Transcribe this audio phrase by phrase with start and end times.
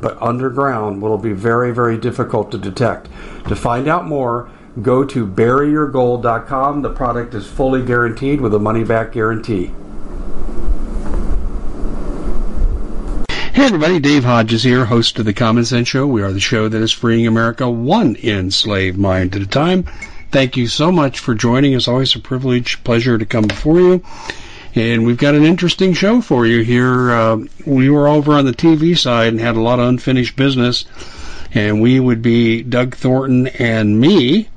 [0.00, 3.08] but underground will be very, very difficult to detect.
[3.48, 4.48] To find out more,
[4.82, 6.82] go to buryyourgold.com.
[6.82, 9.72] The product is fully guaranteed with a money back guarantee.
[13.52, 16.06] Hey everybody, Dave Hodges here, host of the Common Sense Show.
[16.06, 19.86] We are the show that is freeing America one enslaved mind at a time.
[20.30, 21.72] Thank you so much for joining.
[21.72, 24.04] It's always a privilege, pleasure to come before you.
[24.76, 27.10] And we've got an interesting show for you here.
[27.10, 30.84] Uh, we were over on the TV side and had a lot of unfinished business,
[31.54, 34.50] and we would be Doug Thornton and me.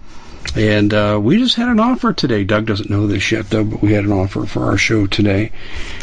[0.57, 2.43] And uh, we just had an offer today.
[2.43, 5.53] Doug doesn't know this yet, though, but we had an offer for our show today,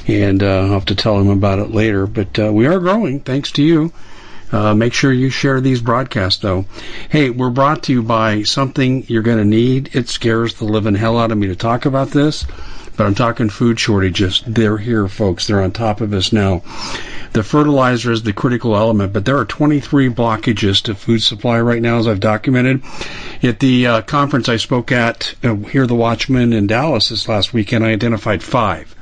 [0.07, 2.07] and uh, I'll have to tell him about it later.
[2.07, 3.93] But uh, we are growing, thanks to you.
[4.53, 6.65] Uh, make sure you share these broadcasts, though.
[7.09, 9.95] Hey, we're brought to you by something you're going to need.
[9.95, 12.47] It scares the living hell out of me to talk about this
[12.97, 14.43] but I'm talking food shortages.
[14.47, 15.47] They're here, folks.
[15.47, 16.63] They're on top of us now.
[17.33, 21.83] The fertilizer is the critical element, but there are 23 blockages to food supply right
[21.83, 22.83] now, as I've documented.
[23.43, 27.53] At the uh, conference I spoke at uh, here, the Watchman in Dallas this last
[27.53, 28.95] weekend, I identified five.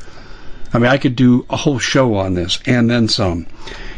[0.72, 3.46] I mean, I could do a whole show on this and then some.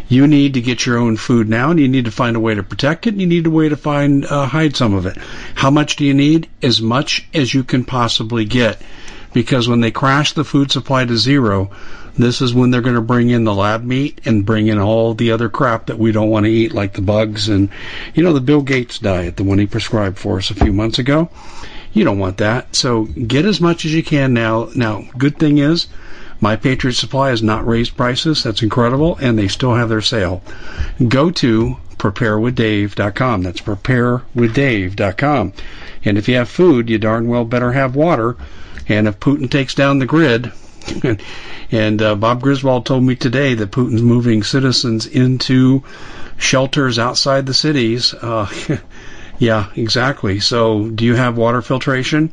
[0.09, 2.55] You need to get your own food now, and you need to find a way
[2.55, 5.17] to protect it, and you need a way to find uh, hide some of it.
[5.55, 6.49] How much do you need?
[6.63, 8.81] As much as you can possibly get
[9.37, 11.71] because when they crash the food supply to zero,
[12.17, 15.13] this is when they're going to bring in the lab meat and bring in all
[15.13, 17.69] the other crap that we don't want to eat, like the bugs and,
[18.15, 20.99] you know, the Bill Gates diet, the one he prescribed for us a few months
[20.99, 21.29] ago.
[21.93, 22.75] You don't want that.
[22.75, 24.71] So get as much as you can now.
[24.75, 25.87] Now, good thing is,
[26.41, 28.43] My Patriot Supply has not raised prices.
[28.43, 29.17] That's incredible.
[29.21, 30.43] And they still have their sale.
[31.09, 33.43] Go to preparewithdave.com.
[33.43, 35.53] That's preparewithdave.com.
[36.05, 38.37] And if you have food, you darn well better have water
[38.89, 40.53] and if Putin takes down the grid,
[41.73, 45.83] and uh, Bob Griswold told me today that Putin's moving citizens into
[46.37, 48.15] shelters outside the cities.
[48.15, 48.49] Uh,
[49.39, 50.41] yeah, exactly.
[50.41, 52.33] So, do you have water filtration?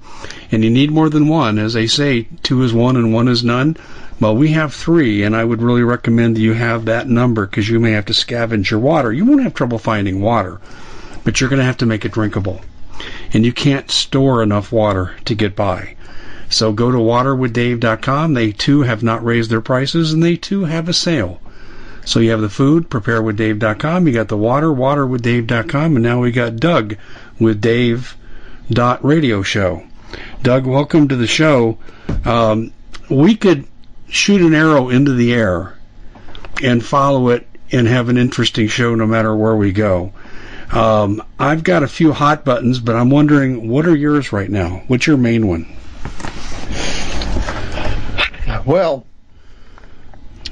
[0.51, 1.59] And you need more than one.
[1.59, 3.75] As they say, two is one and one is none.
[4.19, 7.67] Well, we have three, and I would really recommend that you have that number because
[7.67, 9.11] you may have to scavenge your water.
[9.11, 10.61] You won't have trouble finding water,
[11.23, 12.61] but you're going to have to make it drinkable.
[13.33, 15.95] And you can't store enough water to get by.
[16.49, 18.33] So go to waterwithdave.com.
[18.33, 21.41] They too have not raised their prices and they too have a sale.
[22.05, 24.07] So you have the food, preparewithdave.com.
[24.07, 25.95] You got the water, waterwithdave.com.
[25.95, 26.97] And now we got Doug
[27.39, 28.15] with Dave
[28.69, 29.83] dot radio show.
[30.41, 31.77] Doug, welcome to the show.
[32.25, 32.71] Um,
[33.09, 33.67] we could
[34.09, 35.77] shoot an arrow into the air
[36.61, 40.13] and follow it and have an interesting show no matter where we go.
[40.71, 44.83] Um, I've got a few hot buttons, but I'm wondering what are yours right now?
[44.87, 45.67] What's your main one?
[48.65, 49.05] Well,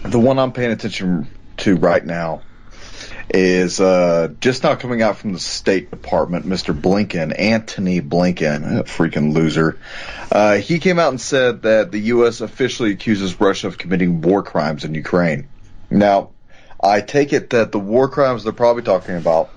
[0.04, 1.28] the one I'm paying attention
[1.62, 2.42] to right now
[3.34, 6.80] is uh, just now coming out from the State Department, Mr.
[6.80, 9.80] Blinken, Antony Blinken, a freaking loser.
[10.32, 12.42] Uh, he came out and said that the U.S.
[12.42, 15.48] officially accuses Russia of committing war crimes in Ukraine.
[15.90, 16.32] Now,
[16.82, 19.50] I take it that the war crimes they're probably talking about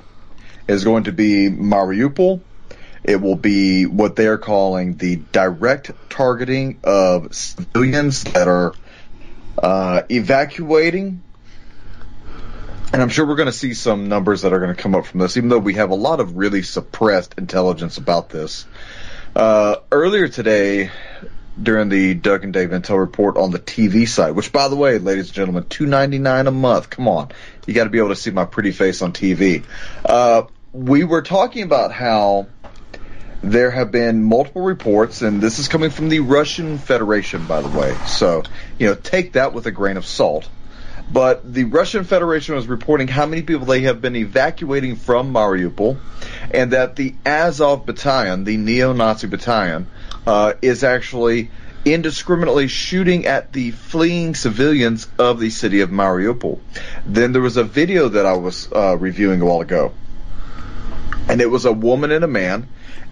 [0.69, 2.41] is going to be Mariupol,
[3.05, 8.73] it will be what they're calling the direct targeting of civilians that are
[9.63, 11.23] uh, evacuating.
[12.95, 15.05] And I'm sure we're going to see some numbers that are going to come up
[15.05, 18.67] from this, even though we have a lot of really suppressed intelligence about this.
[19.35, 20.93] Uh, earlier today,
[21.61, 24.99] during the Doug and Dave Intel report on the TV side, which, by the way,
[24.99, 26.89] ladies and gentlemen, two ninety nine a month.
[26.89, 27.33] Come on,
[27.67, 29.65] you got to be able to see my pretty face on TV.
[30.05, 32.47] Uh, we were talking about how
[33.43, 37.77] there have been multiple reports, and this is coming from the Russian Federation, by the
[37.77, 37.97] way.
[38.07, 38.45] So,
[38.79, 40.49] you know, take that with a grain of salt.
[41.15, 45.97] But the Russian Federation was reporting how many people they have been evacuating from Mariupol,
[46.51, 49.87] and that the Azov battalion, the neo-Nazi battalion,
[50.27, 51.53] uh, is actually
[51.85, 56.59] indiscriminately shooting at the fleeing civilians of the city of Mariupol.
[57.07, 59.93] Then there was a video that I was uh, reviewing a while ago,
[61.29, 62.67] and it was a woman and a man,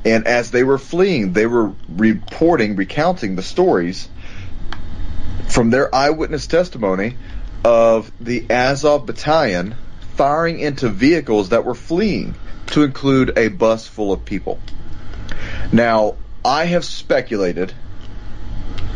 [0.04, 4.08] and as they were fleeing, they were reporting, recounting the stories
[5.50, 7.16] from their eyewitness testimony
[7.64, 9.74] of the Azov battalion
[10.16, 12.34] firing into vehicles that were fleeing,
[12.66, 14.58] to include a bus full of people.
[15.72, 17.72] Now, I have speculated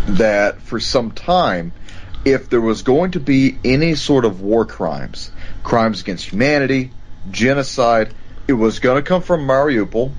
[0.08, 1.72] that for some time,
[2.24, 5.30] if there was going to be any sort of war crimes,
[5.62, 6.90] crimes against humanity,
[7.30, 8.14] genocide,
[8.48, 10.12] it was going to come from Mariupol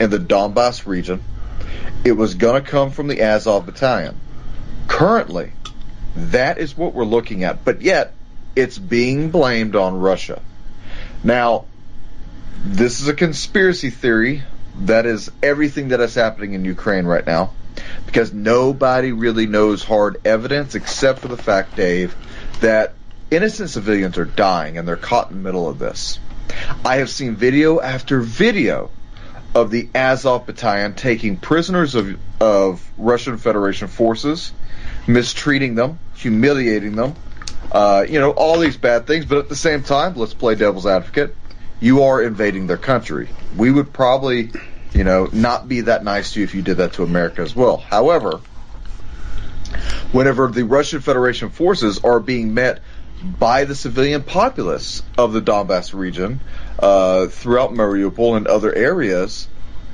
[0.00, 1.22] in the Donbass region.
[2.04, 4.18] It was going to come from the Azov battalion.
[4.88, 5.52] Currently,
[6.16, 8.14] that is what we're looking at, but yet
[8.54, 10.42] it's being blamed on Russia.
[11.24, 11.66] Now,
[12.64, 14.42] this is a conspiracy theory
[14.80, 17.52] that is everything that is happening in Ukraine right now
[18.06, 22.14] because nobody really knows hard evidence except for the fact, Dave,
[22.60, 22.94] that
[23.30, 26.18] innocent civilians are dying and they're caught in the middle of this.
[26.84, 28.90] I have seen video after video
[29.54, 34.52] of the Azov battalion taking prisoners of, of Russian Federation forces,
[35.06, 37.14] mistreating them, humiliating them,
[37.70, 39.24] uh, you know, all these bad things.
[39.24, 41.36] But at the same time, let's play devil's advocate.
[41.80, 43.28] You are invading their country.
[43.56, 44.52] We would probably
[44.94, 47.56] you know, not be that nice to you if you did that to America as
[47.56, 47.78] well.
[47.78, 48.40] However,
[50.12, 52.80] whenever the Russian Federation forces are being met
[53.22, 56.40] by the civilian populace of the Donbass region
[56.78, 59.48] uh, throughout Mariupol and other areas,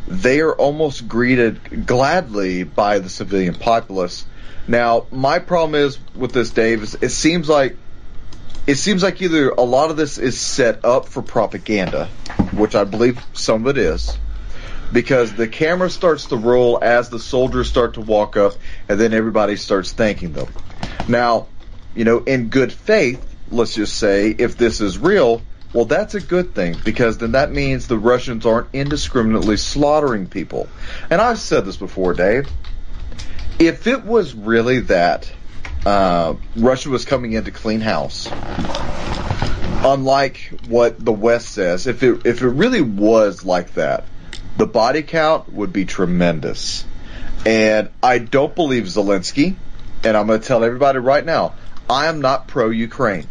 [0.06, 4.24] they are almost greeted gladly by the civilian populace.
[4.68, 7.76] Now, my problem is with this, Dave, is it seems like
[8.66, 12.06] it seems like either a lot of this is set up for propaganda,
[12.52, 14.16] which I believe some of it is,
[14.92, 18.52] because the camera starts to roll as the soldiers start to walk up,
[18.86, 20.48] and then everybody starts thanking them.
[21.08, 21.46] Now,
[21.94, 25.40] you know, in good faith, let's just say, if this is real,
[25.72, 30.68] well, that's a good thing because then that means the Russians aren't indiscriminately slaughtering people.
[31.10, 32.48] And I've said this before, Dave.
[33.58, 35.32] If it was really that
[35.84, 38.28] uh, Russia was coming in to clean house,
[39.84, 44.04] unlike what the West says, if it if it really was like that,
[44.56, 46.84] the body count would be tremendous.
[47.44, 49.56] And I don't believe Zelensky,
[50.04, 51.54] and I'm going to tell everybody right now,
[51.90, 53.26] I am not pro Ukraine.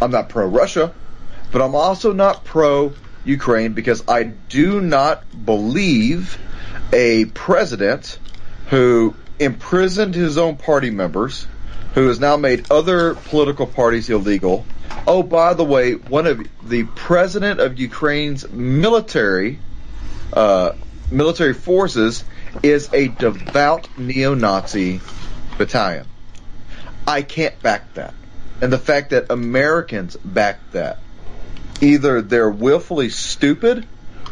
[0.00, 0.92] I'm not pro Russia,
[1.52, 2.94] but I'm also not pro
[3.24, 6.36] Ukraine because I do not believe
[6.92, 8.18] a president
[8.68, 11.46] who imprisoned his own party members,
[11.94, 14.64] who has now made other political parties illegal.
[15.06, 19.58] Oh, by the way, one of the president of Ukraine's military
[20.32, 20.72] uh,
[21.10, 22.24] military forces
[22.62, 25.00] is a devout neo-Nazi
[25.58, 26.06] battalion.
[27.06, 28.14] I can't back that.
[28.60, 30.98] And the fact that Americans back that,
[31.80, 33.86] either they're willfully stupid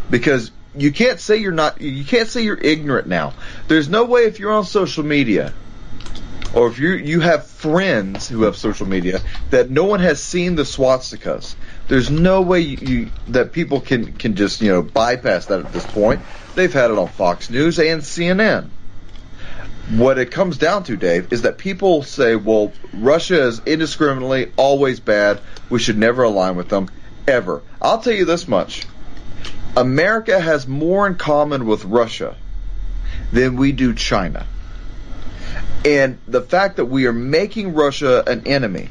[0.09, 3.35] because you can't say you're not, you can't say you're ignorant now.
[3.69, 5.53] There's no way if you're on social media
[6.53, 9.21] or if you you have friends who have social media
[9.51, 11.55] that no one has seen the swastikas.
[11.89, 15.73] There's no way you, you, that people can can just you know bypass that at
[15.73, 16.21] this point.
[16.55, 18.69] They've had it on Fox News and CNN.
[19.91, 25.01] What it comes down to, Dave, is that people say, "Well, Russia is indiscriminately always
[25.01, 25.41] bad.
[25.69, 26.89] We should never align with them
[27.27, 28.87] ever." I'll tell you this much:
[29.77, 32.37] America has more in common with Russia
[33.33, 34.47] than we do China.
[35.85, 38.91] And the fact that we are making Russia an enemy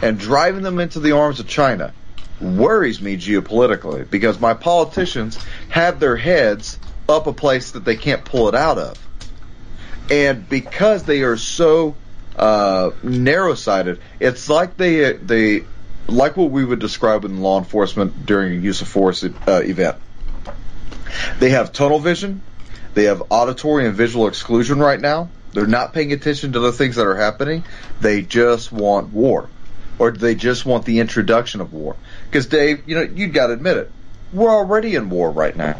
[0.00, 1.92] and driving them into the arms of China
[2.40, 5.38] worries me geopolitically because my politicians
[5.68, 8.98] have their heads up a place that they can't pull it out of.
[10.10, 11.94] And because they are so
[12.36, 15.64] uh, narrow-sighted, it's like they they
[16.08, 19.96] like what we would describe in law enforcement during a use of force uh, event.
[21.38, 22.42] They have tunnel vision,
[22.94, 25.30] they have auditory and visual exclusion right now.
[25.52, 27.64] They're not paying attention to the things that are happening.
[28.00, 29.48] They just want war.
[29.98, 31.96] Or they just want the introduction of war.
[32.26, 33.92] Because Dave, you know, you've got to admit it.
[34.32, 35.78] We're already in war right now.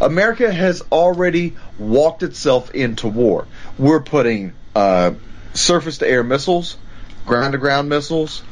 [0.00, 3.46] America has already walked itself into war.
[3.78, 5.12] We're putting uh,
[5.52, 6.78] surface to air missiles,
[7.26, 8.42] ground to ground missiles.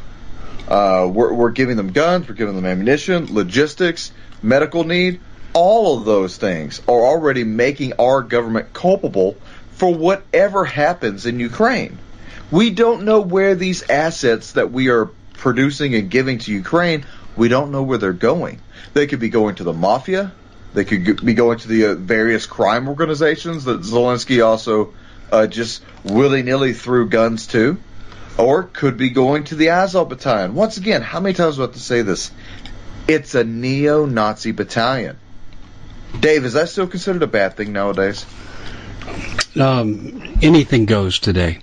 [0.68, 2.28] Uh, we're, we're giving them guns.
[2.28, 5.20] We're giving them ammunition, logistics, medical need.
[5.52, 9.36] All of those things are already making our government culpable
[9.72, 11.98] for whatever happens in Ukraine.
[12.50, 17.04] We don't know where these assets that we are producing and giving to Ukraine,
[17.36, 18.60] we don't know where they're going.
[18.94, 20.32] They could be going to the mafia.
[20.74, 24.92] They could be going to the uh, various crime organizations that Zelensky also
[25.30, 27.78] uh, just willy nilly threw guns to,
[28.36, 30.54] or could be going to the Azov battalion.
[30.54, 32.30] Once again, how many times do I have to say this?
[33.06, 35.16] It's a neo Nazi battalion.
[36.20, 38.26] Dave, is that still considered a bad thing nowadays?
[39.58, 41.58] Um, anything goes today.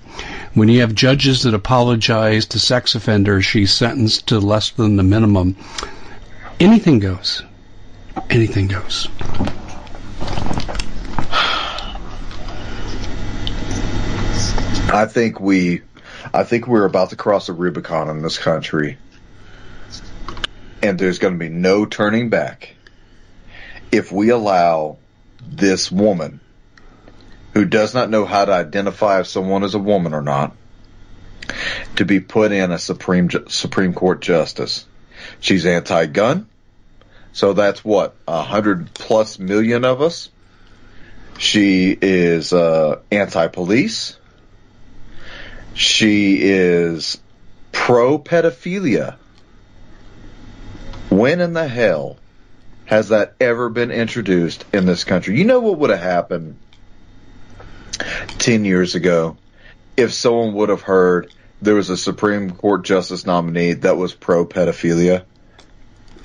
[0.54, 5.04] When you have judges that apologize to sex offenders, she's sentenced to less than the
[5.04, 5.58] minimum.
[6.60, 7.44] Anything goes.
[8.30, 9.10] Anything goes.
[14.88, 15.82] I think we,
[16.34, 18.98] I think we're about to cross a Rubicon in this country,
[20.82, 22.75] and there's going to be no turning back
[23.92, 24.98] if we allow
[25.42, 26.39] this woman,
[27.54, 30.56] who does not know how to identify if someone is a woman or not,
[31.96, 34.86] to be put in a Supreme Supreme Court justice.
[35.39, 36.48] She's anti-gun,
[37.34, 40.30] so that's what a hundred plus million of us.
[41.38, 44.18] She is uh, anti-police.
[45.74, 47.18] She is
[47.72, 49.18] pro pedophilia.
[51.10, 52.18] When in the hell
[52.86, 55.38] has that ever been introduced in this country?
[55.38, 56.58] You know what would have happened
[58.39, 59.38] 10 years ago
[59.98, 64.46] if someone would have heard there was a Supreme Court justice nominee that was pro
[64.46, 65.25] pedophilia?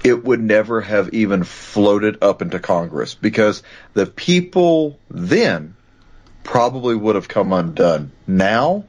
[0.02, 3.62] It would never have even floated up into Congress because
[3.93, 5.76] the people then
[6.43, 8.11] probably would have come undone.
[8.26, 8.85] Now,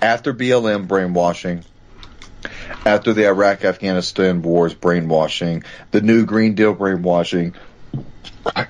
[0.00, 1.64] after BLM brainwashing,
[2.84, 7.54] after the Iraq Afghanistan wars brainwashing, the new Green Deal brainwashing,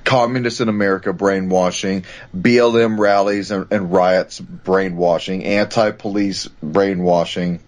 [0.05, 2.05] communists in America brainwashing,
[2.37, 7.61] BLM rallies and, and riots brainwashing, anti police brainwashing,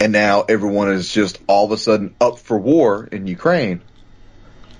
[0.00, 3.80] and now everyone is just all of a sudden up for war in Ukraine.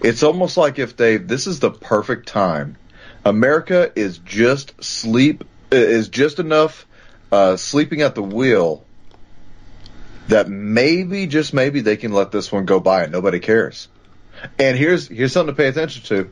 [0.01, 2.77] It's almost like if they, this is the perfect time.
[3.25, 6.87] America is just sleep, is just enough
[7.33, 8.85] uh, sleeping at the wheel
[10.29, 13.89] that maybe, just maybe, they can let this one go by and nobody cares.
[14.59, 16.31] And here's here's something to pay attention to.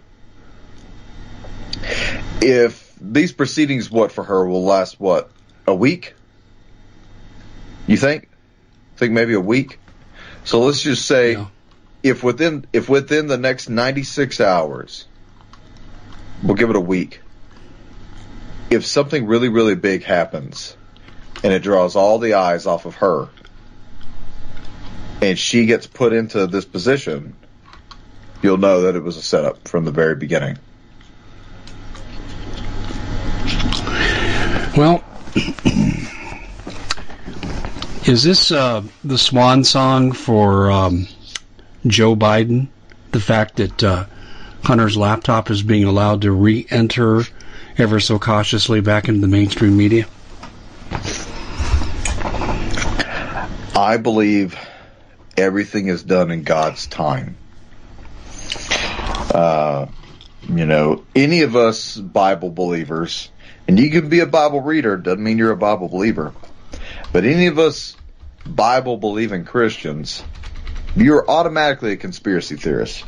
[2.41, 5.31] If these proceedings, what for her, will last what
[5.67, 6.15] a week?
[7.87, 8.29] You think?
[8.97, 9.79] Think maybe a week?
[10.45, 11.47] So let's just say, yeah.
[12.03, 15.07] if within if within the next 96 hours,
[16.43, 17.21] we'll give it a week.
[18.71, 20.77] If something really really big happens,
[21.45, 23.29] and it draws all the eyes off of her,
[25.23, 27.37] and she gets put into this position,
[28.43, 30.59] you'll know that it was a setup from the very beginning.
[34.77, 35.05] Well,
[38.05, 41.07] is this uh, the swan song for um,
[41.87, 42.67] Joe Biden?
[43.13, 44.07] The fact that uh,
[44.65, 47.23] Hunter's laptop is being allowed to re enter
[47.79, 50.07] ever so cautiously back into the mainstream media?
[53.77, 54.57] I believe
[55.37, 57.37] everything is done in God's time.
[59.35, 59.87] Uh,
[60.49, 63.31] you know, any of us Bible believers,
[63.67, 66.35] and you can be a Bible reader, doesn't mean you're a Bible believer,
[67.13, 67.97] but any of us
[68.45, 70.23] Bible believing Christians,
[70.97, 73.05] you're automatically a conspiracy theorist.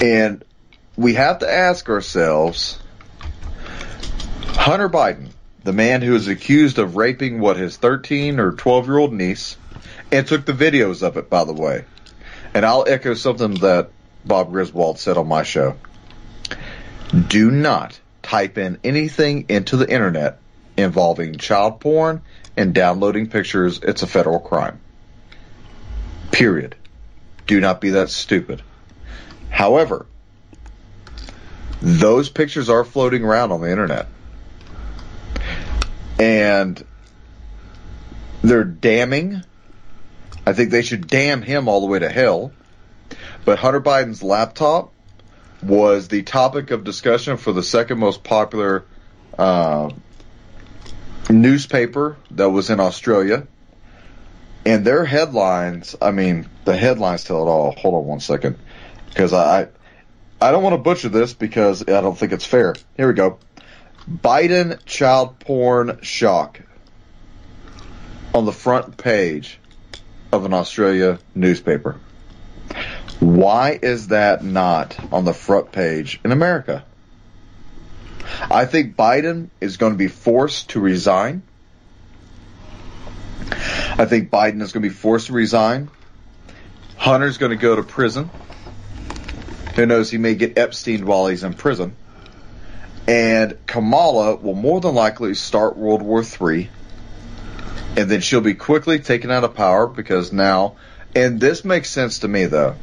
[0.00, 0.44] And
[0.96, 2.78] we have to ask ourselves,
[4.48, 5.30] Hunter Biden,
[5.64, 9.56] the man who is accused of raping what his 13 or 12 year old niece,
[10.10, 11.84] and took the videos of it, by the way.
[12.54, 13.90] And I'll echo something that
[14.24, 15.76] Bob Griswold said on my show.
[17.28, 20.38] Do not type in anything into the internet
[20.76, 22.22] involving child porn
[22.56, 23.80] and downloading pictures.
[23.82, 24.80] It's a federal crime.
[26.30, 26.76] Period.
[27.46, 28.62] Do not be that stupid.
[29.50, 30.06] However,
[31.80, 34.08] those pictures are floating around on the internet.
[36.18, 36.82] And
[38.42, 39.42] they're damning
[40.48, 42.52] I think they should damn him all the way to hell.
[43.44, 44.94] But Hunter Biden's laptop
[45.62, 48.86] was the topic of discussion for the second most popular
[49.38, 49.90] uh,
[51.28, 53.46] newspaper that was in Australia.
[54.64, 57.72] And their headlines, I mean, the headlines tell it all.
[57.72, 58.56] Hold on one second.
[59.10, 59.68] Because I,
[60.40, 62.74] I don't want to butcher this because I don't think it's fair.
[62.96, 63.38] Here we go.
[64.08, 66.62] Biden child porn shock
[68.34, 69.60] on the front page
[70.32, 72.00] of an Australia newspaper.
[73.20, 76.86] Why is that not on the front page in America?
[78.50, 81.42] I think Biden is going to be forced to resign.
[83.50, 85.90] I think Biden is going to be forced to resign.
[86.96, 88.30] Hunter's going to go to prison.
[89.74, 90.10] Who knows?
[90.10, 91.94] He may get Epstein while he's in prison.
[93.08, 96.68] And Kamala will more than likely start World War III.
[97.96, 100.76] And then she'll be quickly taken out of power because now,
[101.16, 102.76] and this makes sense to me though.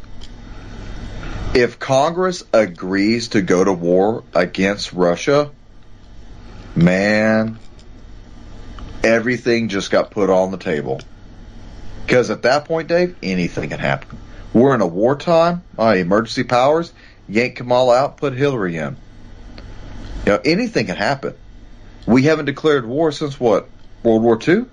[1.53, 5.51] If Congress agrees to go to war against Russia,
[6.75, 7.60] man,
[9.03, 11.01] everything just got put on the table.
[12.03, 14.17] Because at that point, Dave, anything can happen.
[14.53, 16.91] We're in a wartime, uh, emergency powers,
[17.29, 18.98] yank Kamala out, put Hillary in.
[20.25, 21.36] You know, anything can happen.
[22.08, 23.70] We haven't declared war since what?
[24.03, 24.65] World War II?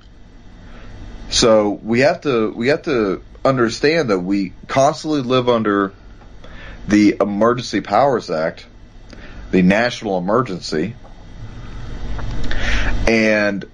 [1.30, 5.92] So we have to we have to understand that we constantly live under
[6.88, 8.66] the Emergency Powers Act,
[9.50, 10.94] the national emergency,
[13.06, 13.64] and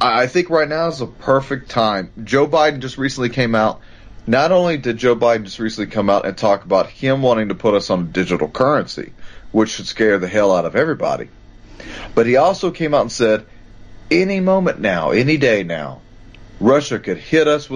[0.00, 2.12] I think right now is a perfect time.
[2.22, 3.80] Joe Biden just recently came out.
[4.26, 7.54] Not only did Joe Biden just recently come out and talk about him wanting to
[7.54, 9.12] put us on digital currency,
[9.56, 11.30] which should scare the hell out of everybody,
[12.14, 13.46] but he also came out and said,
[14.10, 16.02] any moment now, any day now,
[16.60, 17.75] Russia could hit us with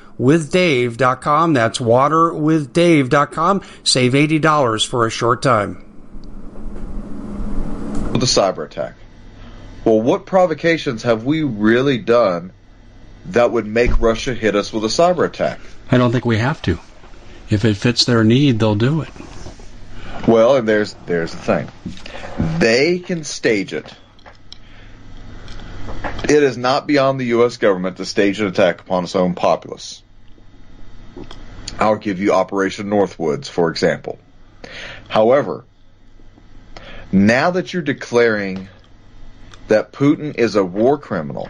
[0.19, 1.53] waterwithdave.com.
[1.53, 3.61] That's waterwithdave.com.
[3.83, 5.87] Save $80 for a short time.
[8.13, 8.95] The cyber attack.
[9.83, 12.53] Well, what provocations have we really done
[13.25, 15.59] that would make Russia hit us with a cyber attack?
[15.89, 16.79] I don't think we have to.
[17.49, 19.09] If it fits their need, they'll do it.
[20.27, 21.67] Well, and there's there's the thing.
[22.59, 23.91] They can stage it.
[26.23, 27.57] It is not beyond the U.S.
[27.57, 30.01] government to stage an attack upon its own populace.
[31.79, 34.19] I'll give you Operation Northwoods, for example.
[35.09, 35.65] However,
[37.11, 38.69] now that you're declaring
[39.67, 41.49] that Putin is a war criminal,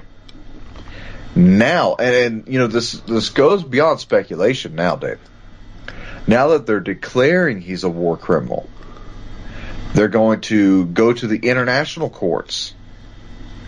[1.36, 5.20] now, and, and you know, this, this goes beyond speculation now, Dave.
[6.28, 8.70] Now that they're declaring he's a war criminal,
[9.94, 12.74] they're going to go to the international courts.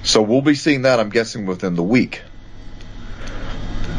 [0.04, 2.22] So we'll be seeing that, I'm guessing, within the week.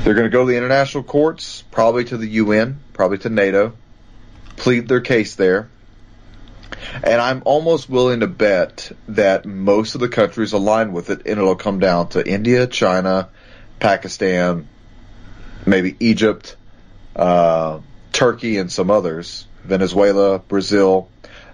[0.03, 3.73] They're going to go to the international courts, probably to the UN, probably to NATO,
[4.57, 5.71] plead their case there.
[7.03, 11.39] And I'm almost willing to bet that most of the countries align with it, and
[11.39, 13.31] it'll come down to India, China,
[13.81, 14.69] Pakistan,
[15.65, 16.57] maybe Egypt,
[17.17, 17.81] uh,
[18.13, 21.09] Turkey, and some others, Venezuela, Brazil,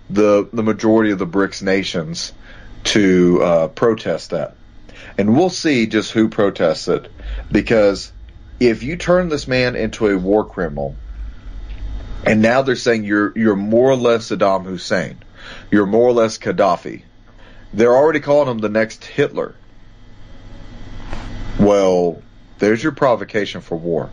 [0.08, 2.32] the the majority of the BRICS nations
[2.84, 4.56] to uh, protest that.
[5.18, 7.10] And we'll see just who protests it
[7.50, 8.12] because
[8.58, 10.96] if you turn this man into a war criminal,
[12.24, 15.18] and now they're saying you're you're more or less Saddam Hussein,
[15.70, 17.02] you're more or less Gaddafi.
[17.72, 19.54] They're already calling him the next Hitler.
[21.58, 22.22] Well,
[22.58, 24.10] there's your provocation for war.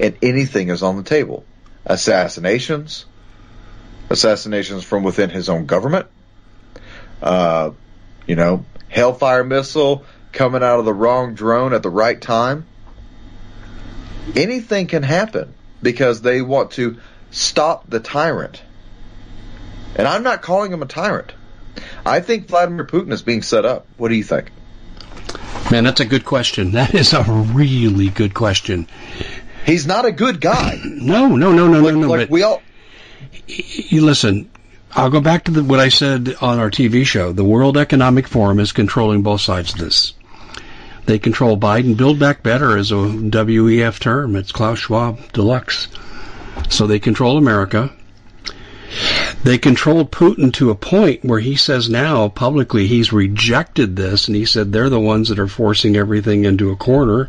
[0.00, 1.44] And anything is on the table.
[1.84, 3.06] Assassinations,
[4.10, 6.06] assassinations from within his own government,
[7.26, 7.72] uh,
[8.26, 12.66] you know, Hellfire missile coming out of the wrong drone at the right time.
[14.34, 16.98] Anything can happen because they want to
[17.30, 18.62] stop the tyrant.
[19.96, 21.32] And I'm not calling him a tyrant.
[22.04, 23.86] I think Vladimir Putin is being set up.
[23.96, 24.50] What do you think?
[25.70, 26.72] Man, that's a good question.
[26.72, 28.86] That is a really good question.
[29.64, 30.80] He's not a good guy.
[30.84, 32.08] No, no, no, no, like, no, no.
[32.08, 32.62] Like but we all.
[33.46, 34.50] You listen.
[34.96, 37.30] I'll go back to the, what I said on our TV show.
[37.30, 40.14] The World Economic Forum is controlling both sides of this.
[41.04, 41.98] They control Biden.
[41.98, 44.36] Build Back Better is a WEF term.
[44.36, 45.88] It's Klaus Schwab Deluxe.
[46.70, 47.92] So they control America.
[49.44, 54.36] They controlled Putin to a point where he says now publicly he's rejected this, and
[54.36, 57.28] he said they're the ones that are forcing everything into a corner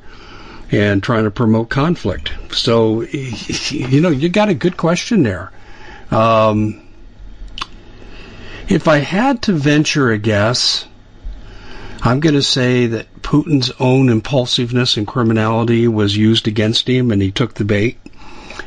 [0.71, 2.31] and trying to promote conflict.
[2.51, 5.51] So, you know, you got a good question there.
[6.11, 6.86] Um,
[8.69, 10.85] if I had to venture a guess,
[12.01, 17.21] I'm going to say that Putin's own impulsiveness and criminality was used against him, and
[17.21, 17.97] he took the bait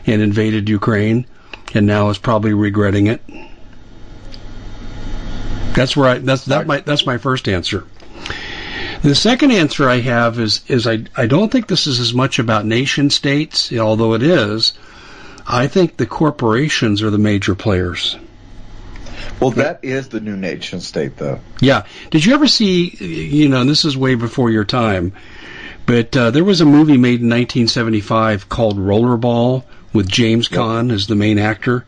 [0.06, 1.26] and invaded Ukraine,
[1.74, 3.22] and now is probably regretting it.
[5.74, 7.84] That's where I, that's that my that's my first answer.
[9.02, 12.38] The second answer I have is is I I don't think this is as much
[12.38, 14.72] about nation states, although it is.
[15.46, 18.16] I think the corporations are the major players.
[19.40, 21.40] Well, that is the new nation state, though.
[21.60, 21.86] Yeah.
[22.10, 22.88] Did you ever see?
[22.88, 25.14] You know, this is way before your time,
[25.86, 30.60] but uh, there was a movie made in 1975 called Rollerball with James yep.
[30.60, 31.86] Caan as the main actor.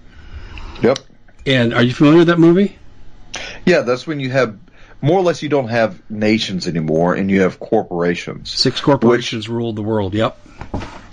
[0.82, 0.98] Yep.
[1.46, 2.78] And are you familiar with that movie?
[3.66, 4.58] Yeah, that's when you have
[5.00, 8.50] more or less you don't have nations anymore, and you have corporations.
[8.50, 10.14] Six corporations which, ruled the world.
[10.14, 10.38] Yep.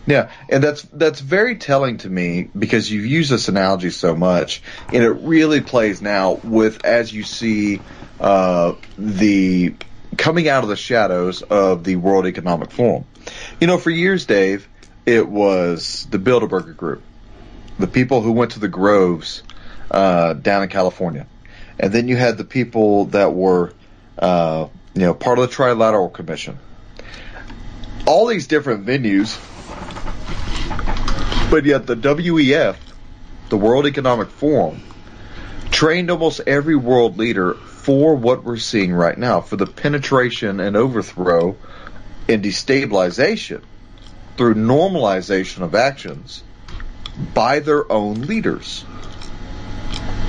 [0.09, 4.63] Yeah, and that's that's very telling to me because you've used this analogy so much,
[4.91, 7.83] and it really plays now with as you see
[8.19, 9.75] uh, the
[10.17, 13.05] coming out of the shadows of the World Economic Forum.
[13.61, 14.67] You know, for years, Dave,
[15.05, 17.03] it was the Bilderberger Group,
[17.77, 19.43] the people who went to the groves
[19.91, 21.27] uh, down in California,
[21.79, 23.73] and then you had the people that were,
[24.17, 26.57] uh, you know, part of the Trilateral Commission.
[28.07, 29.39] All these different venues
[31.49, 32.75] but yet the WEF,
[33.49, 34.81] the World Economic Forum,
[35.71, 40.77] trained almost every world leader for what we're seeing right now, for the penetration and
[40.77, 41.55] overthrow
[42.27, 43.63] and destabilization
[44.37, 46.43] through normalization of actions
[47.33, 48.85] by their own leaders.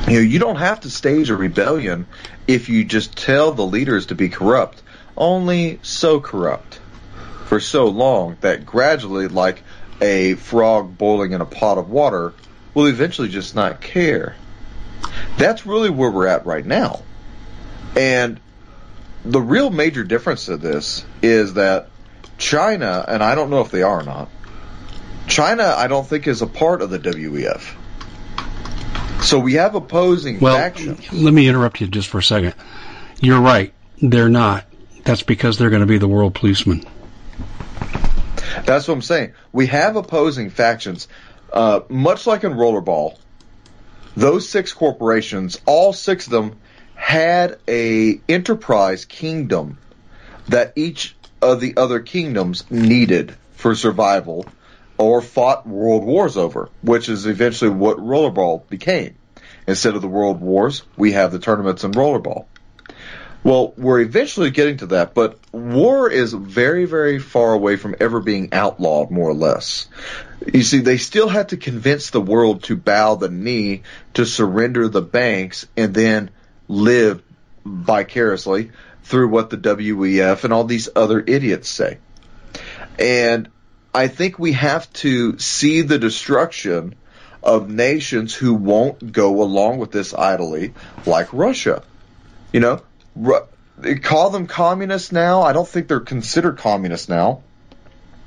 [0.08, 2.06] You know, you don't have to stage a rebellion
[2.48, 4.82] if you just tell the leaders to be corrupt,
[5.16, 6.79] only so corrupt
[7.50, 9.64] for so long that gradually, like
[10.00, 12.32] a frog boiling in a pot of water
[12.74, 14.36] will eventually just not care.
[15.36, 17.02] That's really where we're at right now.
[17.96, 18.38] And
[19.24, 21.88] the real major difference to this is that
[22.38, 24.28] China, and I don't know if they are or not,
[25.26, 27.74] China, I don't think, is a part of the WEF.
[29.24, 31.12] So we have opposing well, factions.
[31.12, 32.54] Let me interrupt you just for a second.
[33.18, 33.74] You're right.
[34.00, 34.66] They're not.
[35.02, 36.86] That's because they're going to be the world policemen.
[38.64, 39.32] That's what I'm saying.
[39.52, 41.08] We have opposing factions,
[41.52, 43.18] uh, much like in Rollerball.
[44.16, 46.58] Those six corporations, all six of them,
[46.94, 49.78] had a enterprise kingdom
[50.48, 54.46] that each of the other kingdoms needed for survival
[54.98, 59.16] or fought world wars over, which is eventually what Rollerball became.
[59.66, 62.46] Instead of the world wars, we have the tournaments in Rollerball.
[63.42, 68.20] Well, we're eventually getting to that, but war is very, very far away from ever
[68.20, 69.88] being outlawed, more or less.
[70.52, 73.82] You see, they still had to convince the world to bow the knee,
[74.14, 76.30] to surrender the banks, and then
[76.68, 77.22] live
[77.64, 78.72] vicariously
[79.04, 81.98] through what the WEF and all these other idiots say.
[82.98, 83.48] And
[83.94, 86.94] I think we have to see the destruction
[87.42, 90.74] of nations who won't go along with this idly,
[91.06, 91.82] like Russia.
[92.52, 92.82] You know,
[93.78, 95.42] they call them communists now.
[95.42, 97.42] I don't think they're considered communists now.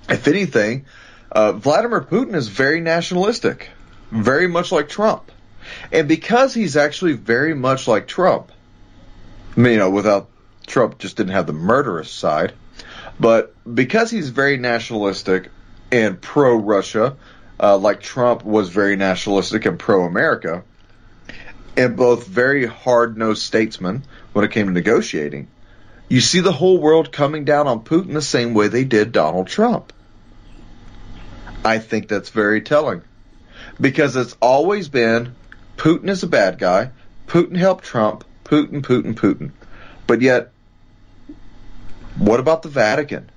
[0.10, 0.86] If anything,
[1.32, 3.70] uh, Vladimir Putin is very nationalistic,
[4.12, 5.32] very much like Trump.
[5.92, 8.52] And because he's actually very much like Trump,
[9.56, 10.30] you know, without
[10.68, 12.54] Trump just didn't have the murderous side.
[13.20, 15.50] But because he's very nationalistic
[15.92, 17.16] and pro Russia,
[17.60, 20.64] uh, like Trump was very nationalistic and pro America,
[21.76, 25.48] and both very hard nosed statesmen when it came to negotiating,
[26.08, 29.48] you see the whole world coming down on Putin the same way they did Donald
[29.48, 29.92] Trump.
[31.66, 33.02] I think that's very telling.
[33.80, 35.36] Because it's always been
[35.78, 36.92] Putin is a bad guy,
[37.28, 39.52] Putin helped Trump, Putin, Putin, Putin.
[40.06, 40.52] But yet,
[42.18, 43.30] what about the Vatican?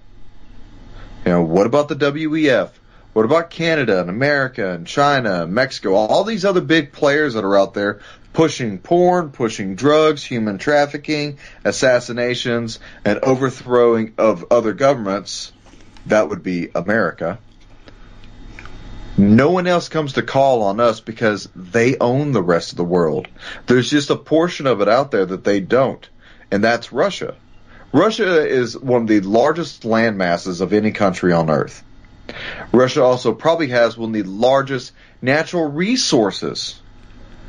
[1.24, 2.70] You know, what about the WEF?
[3.16, 5.94] What about Canada and America and China and Mexico?
[5.94, 8.00] All these other big players that are out there
[8.34, 15.54] pushing porn, pushing drugs, human trafficking, assassinations, and overthrowing of other governments.
[16.04, 17.38] That would be America.
[19.16, 22.84] No one else comes to call on us because they own the rest of the
[22.84, 23.28] world.
[23.66, 26.06] There's just a portion of it out there that they don't,
[26.50, 27.34] and that's Russia.
[27.94, 31.82] Russia is one of the largest land masses of any country on earth.
[32.72, 36.80] Russia also probably has one of the largest natural resources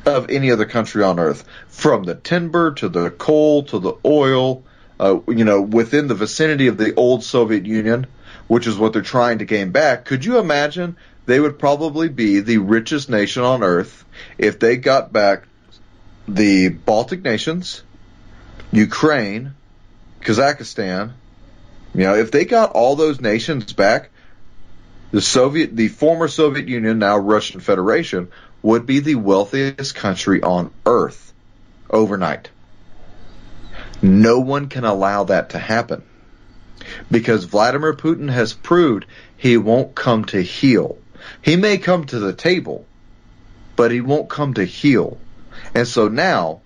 [0.05, 4.63] of any other country on earth, from the timber to the coal to the oil.
[4.99, 8.07] Uh, you know, within the vicinity of the old Soviet Union,
[8.47, 10.05] which is what they're trying to gain back.
[10.05, 14.05] Could you imagine they would probably be the richest nation on earth
[14.39, 15.43] if they got back
[16.27, 17.83] the Baltic nations,
[18.71, 19.53] Ukraine,
[20.21, 21.13] Kazakhstan.
[21.93, 24.09] You know, if they got all those nations back,
[25.11, 28.29] the Soviet, the former Soviet Union, now Russian Federation,
[28.61, 31.33] would be the wealthiest country on earth
[31.89, 32.49] overnight.
[34.01, 36.03] No one can allow that to happen
[37.09, 39.05] because Vladimir Putin has proved
[39.37, 40.97] he won't come to heel.
[41.41, 42.85] He may come to the table,
[43.75, 45.17] but he won't come to heel.
[45.73, 46.61] And so now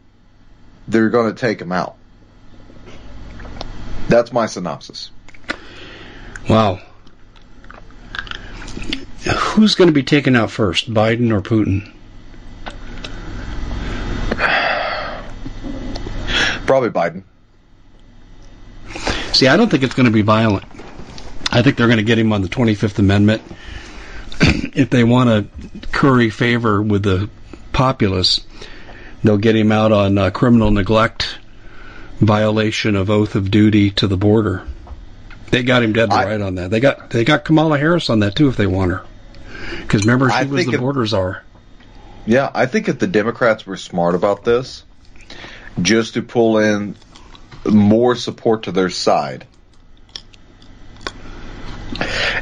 [0.88, 1.96] they're going to take him out.
[4.10, 5.12] That's my synopsis.
[6.50, 6.82] Wow.
[9.38, 11.92] Who's going to be taken out first, Biden or Putin?
[16.66, 17.24] Probably Biden.
[19.34, 20.66] See, I don't think it's going to be violent.
[21.52, 23.42] I think they're going to get him on the 25th Amendment.
[24.42, 27.30] if they want to curry favor with the
[27.74, 28.42] populace,
[29.24, 31.38] they'll get him out on uh, criminal neglect,
[32.20, 34.66] violation of oath of duty to the border.
[35.52, 36.72] They got him dead I, right on that.
[36.72, 39.06] They got they got Kamala Harris on that too if they want her.
[39.82, 41.44] Because remember, she I was the if, border czar.
[42.26, 44.84] Yeah, I think if the Democrats were smart about this,
[45.82, 46.96] just to pull in
[47.66, 49.46] more support to their side.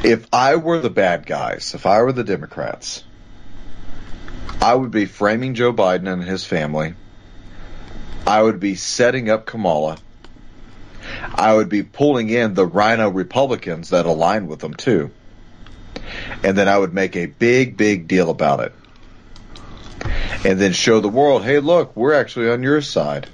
[0.02, 3.04] If I were the bad guys, if I were the Democrats,
[4.62, 6.94] I would be framing Joe Biden and his family.
[8.26, 9.98] I would be setting up Kamala.
[11.22, 15.10] I would be pulling in the RINO Republicans that align with them too.
[16.42, 18.72] And then I would make a big, big deal about it.
[20.44, 23.28] And then show the world, hey, look, we're actually on your side.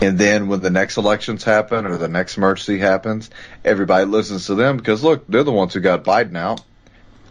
[0.00, 3.30] And then when the next elections happen or the next emergency happens,
[3.64, 6.60] everybody listens to them because look, they're the ones who got Biden out.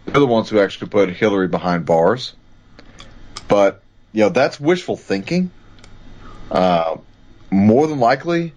[0.04, 2.32] They're the ones who actually put Hillary behind bars.
[3.48, 3.82] But,
[4.12, 5.50] you know, that's wishful thinking.
[6.50, 6.96] Uh,
[7.50, 8.52] more than likely,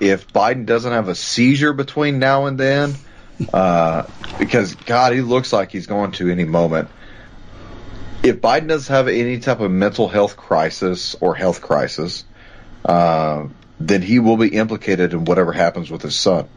[0.00, 2.94] if Biden doesn't have a seizure between now and then,
[3.52, 4.06] uh,
[4.38, 6.88] because God, he looks like he's going to any moment.
[8.22, 12.24] If Biden doesn't have any type of mental health crisis or health crisis,
[12.84, 13.46] uh,
[13.78, 16.48] then he will be implicated in whatever happens with his son.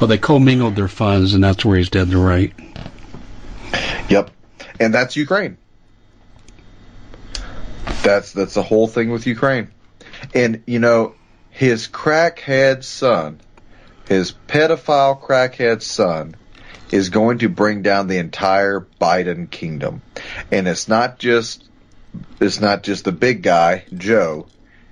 [0.00, 2.54] Well, they commingled their funds, and that's where he's dead to right.
[4.08, 4.30] Yep,
[4.78, 5.58] and that's Ukraine.
[8.02, 9.70] That's that's the whole thing with Ukraine,
[10.34, 11.14] and you know
[11.50, 13.40] his crackhead son,
[14.08, 16.34] his pedophile crackhead son,
[16.90, 20.02] is going to bring down the entire Biden kingdom,
[20.50, 21.68] and it's not just
[22.40, 24.46] it's not just the big guy, Joe.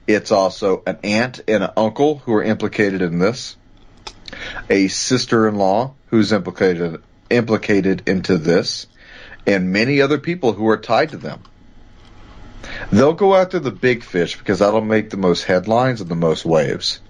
[0.07, 3.57] It's also an aunt and an uncle who are implicated in this,
[4.71, 8.87] a sister-in-law who's implicated implicated into this,
[9.47, 11.43] and many other people who are tied to them.
[12.93, 16.45] They'll go after the big fish because that'll make the most headlines and the most
[16.45, 17.01] waves.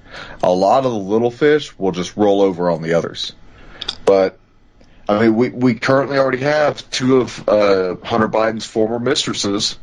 [0.42, 3.34] A lot of the little fish will just roll over on the others.
[4.04, 4.38] But
[5.08, 9.76] I mean, we, we currently already have two of uh, Hunter Biden's former mistresses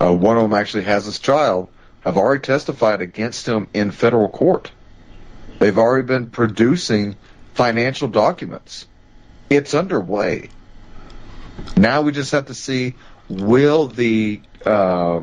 [0.00, 1.68] uh, one of them actually has his child,
[2.00, 4.70] have already testified against him in federal court.
[5.58, 7.16] They've already been producing
[7.54, 8.86] financial documents.
[9.48, 10.50] It's underway.
[11.76, 12.94] Now we just have to see
[13.28, 15.22] will the uh,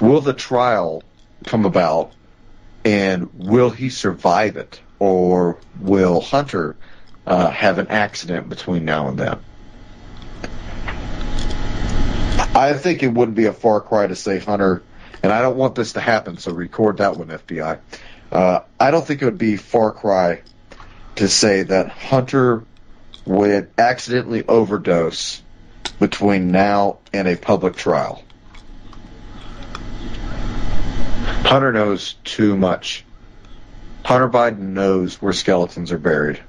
[0.00, 1.02] will the trial
[1.46, 2.12] come about
[2.84, 4.80] And will he survive it?
[4.98, 6.76] Or will Hunter
[7.26, 9.38] uh, have an accident between now and then?
[12.54, 14.82] I think it wouldn't be a far cry to say Hunter,
[15.22, 17.78] and I don't want this to happen, so record that one, FBI.
[18.30, 20.42] Uh, I don't think it would be far cry
[21.16, 22.64] to say that Hunter
[23.24, 25.40] would accidentally overdose
[25.98, 28.22] between now and a public trial.
[31.44, 33.04] Hunter knows too much.
[34.04, 36.40] Hunter Biden knows where skeletons are buried.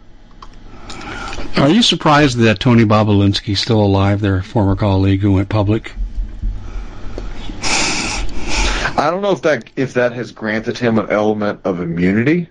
[1.58, 5.93] Are you surprised that Tony Bobulinski's still alive, their former colleague who went public?
[8.95, 12.49] I don't know if that if that has granted him an element of immunity,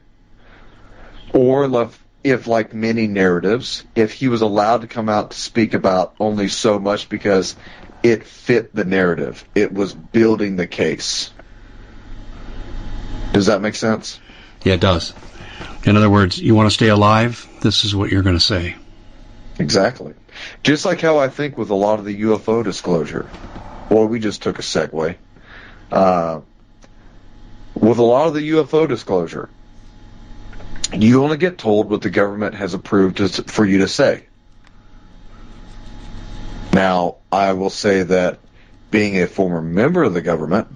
[1.32, 5.74] or if, if like many narratives, if he was allowed to come out to speak
[5.74, 7.56] about only so much because
[8.02, 11.30] it fit the narrative, it was building the case.
[13.32, 14.20] Does that make sense?
[14.64, 15.14] Yeah, it does.
[15.84, 18.76] In other words, you want to stay alive, this is what you're going to say.
[19.58, 20.14] Exactly.
[20.62, 23.28] Just like how I think with a lot of the UFO disclosure.
[23.88, 25.16] Boy, we just took a segue.
[25.90, 26.40] Uh,
[27.74, 29.48] with a lot of the UFO disclosure,
[30.92, 34.26] you only get told what the government has approved to, for you to say.
[36.72, 38.38] Now, I will say that
[38.90, 40.68] being a former member of the government,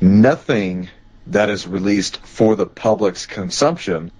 [0.00, 0.88] nothing
[1.28, 4.10] that is released for the public's consumption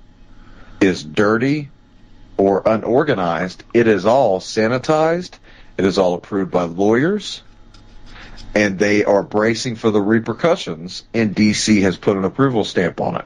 [0.80, 1.70] is dirty
[2.36, 3.62] or unorganized.
[3.72, 5.38] It is all sanitized.
[5.76, 7.42] It is all approved by lawyers.
[8.54, 13.16] And they are bracing for the repercussions, and DC has put an approval stamp on
[13.16, 13.24] it.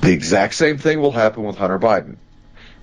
[0.00, 2.16] The exact same thing will happen with Hunter Biden.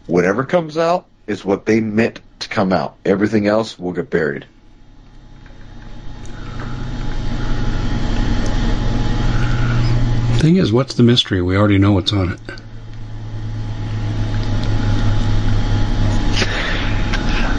[0.06, 2.96] Whatever comes out is what they meant to come out.
[3.04, 4.46] Everything else will get buried.
[10.40, 11.42] Thing is, what's the mystery?
[11.42, 12.40] We already know what's on it.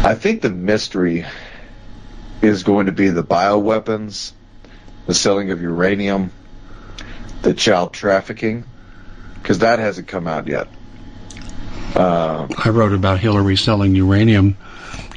[0.05, 1.27] I think the mystery
[2.41, 4.33] is going to be the bioweapons,
[5.07, 6.31] the selling of uranium,
[7.43, 8.65] the child trafficking,
[9.35, 10.69] because that hasn't come out yet.
[11.97, 14.57] Uh, I wrote about Hillary selling uranium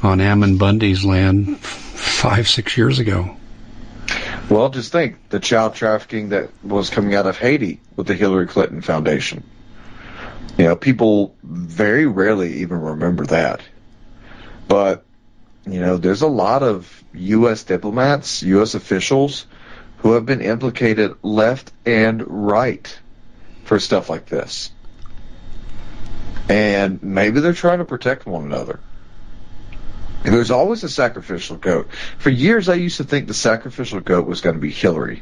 [0.02, 3.38] on Ammon Bundy's land five, six years ago.
[4.50, 8.48] Well, just think the child trafficking that was coming out of Haiti with the Hillary
[8.48, 9.44] Clinton Foundation.
[10.58, 13.62] You know, people very rarely even remember that.
[14.68, 15.06] But,
[15.66, 17.64] you know, there's a lot of U.S.
[17.64, 18.76] diplomats, U.S.
[18.76, 19.46] officials
[19.98, 23.00] who have been implicated left and right
[23.64, 24.72] for stuff like this.
[26.50, 28.80] And maybe they're trying to protect one another.
[30.24, 31.90] There's always a sacrificial goat.
[32.20, 35.22] For years, I used to think the sacrificial goat was going to be Hillary.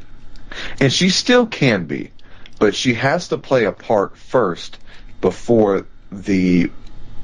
[0.80, 2.10] And she still can be.
[2.58, 4.78] But she has to play a part first
[5.20, 6.70] before the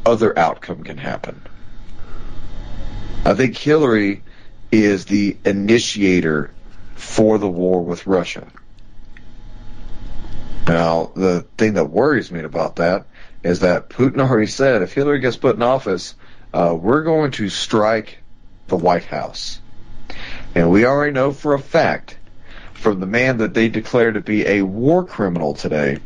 [0.07, 1.43] other outcome can happen.
[3.25, 4.23] I think Hillary
[4.73, 6.51] is the initiator
[6.95, 8.47] for the war with Russia.
[10.67, 13.07] Now, the thing that worries me about that
[13.43, 16.15] is that Putin already said if Hillary gets put in office,
[16.53, 18.19] uh, we're going to strike
[18.69, 19.61] the White House.
[20.55, 22.17] And we already know for a fact
[22.75, 25.99] from the man that they declare to be a war criminal today,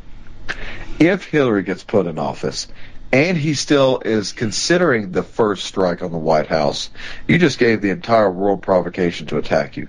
[0.99, 2.69] if Hillary gets put in office
[3.13, 6.91] and he still is considering the first strike on the White House,
[7.27, 9.89] you just gave the entire world provocation to attack you.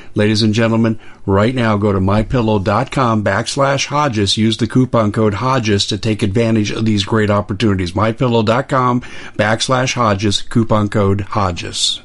[0.13, 4.37] Ladies and gentlemen, right now go to mypillow.com backslash Hodges.
[4.37, 7.93] Use the coupon code Hodges to take advantage of these great opportunities.
[7.93, 9.01] Mypillow.com
[9.37, 12.01] backslash Hodges, coupon code Hodges.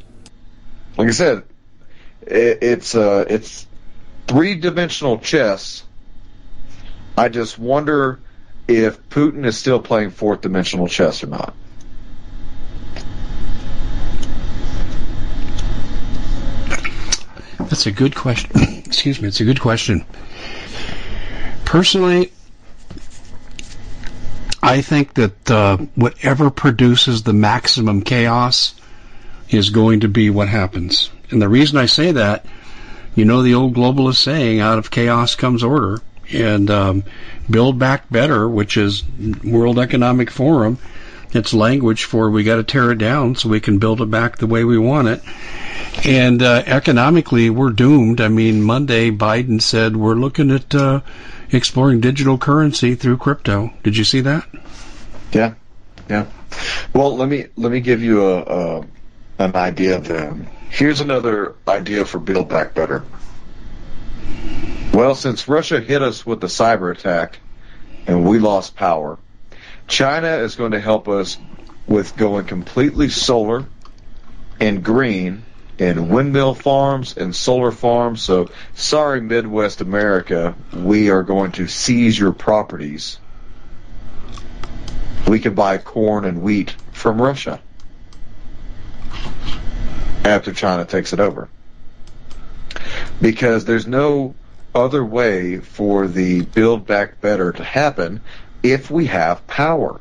[0.96, 1.42] Like I said,
[2.22, 3.66] it's uh, it's
[4.28, 5.82] three dimensional chess.
[7.18, 8.20] I just wonder
[8.68, 11.54] if Putin is still playing fourth dimensional chess or not.
[17.68, 18.50] That's a good question.
[18.86, 19.28] Excuse me.
[19.28, 20.04] It's a good question.
[21.64, 22.30] Personally,
[24.62, 28.74] I think that uh, whatever produces the maximum chaos
[29.48, 31.10] is going to be what happens.
[31.30, 32.46] And the reason I say that,
[33.14, 36.00] you know, the old globalist saying, "Out of chaos comes order,"
[36.32, 37.04] and um,
[37.48, 39.02] Build Back Better, which is
[39.44, 40.78] World Economic Forum,
[41.32, 44.38] It's language for we got to tear it down so we can build it back
[44.38, 45.22] the way we want it.
[46.04, 48.20] And uh, economically, we're doomed.
[48.20, 51.00] I mean, Monday Biden said we're looking at uh,
[51.50, 53.72] exploring digital currency through crypto.
[53.82, 54.46] Did you see that?
[55.32, 55.54] Yeah,
[56.08, 56.26] yeah.
[56.94, 58.84] Well, let me let me give you a, a
[59.38, 60.48] an idea then.
[60.70, 63.04] Here's another idea for Build Back Better.
[64.92, 67.38] Well, since Russia hit us with the cyber attack
[68.06, 69.18] and we lost power,
[69.86, 71.38] China is going to help us
[71.86, 73.64] with going completely solar
[74.58, 75.44] and green
[75.78, 78.22] in windmill farms and solar farms.
[78.22, 83.18] So, sorry, Midwest America, we are going to seize your properties.
[85.28, 87.60] We can buy corn and wheat from Russia
[90.24, 91.48] after China takes it over.
[93.20, 94.34] Because there's no
[94.74, 98.20] other way for the Build Back Better to happen
[98.62, 100.00] if we have power.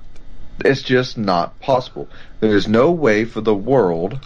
[0.63, 2.07] It's just not possible.
[2.39, 4.19] There's no way for the world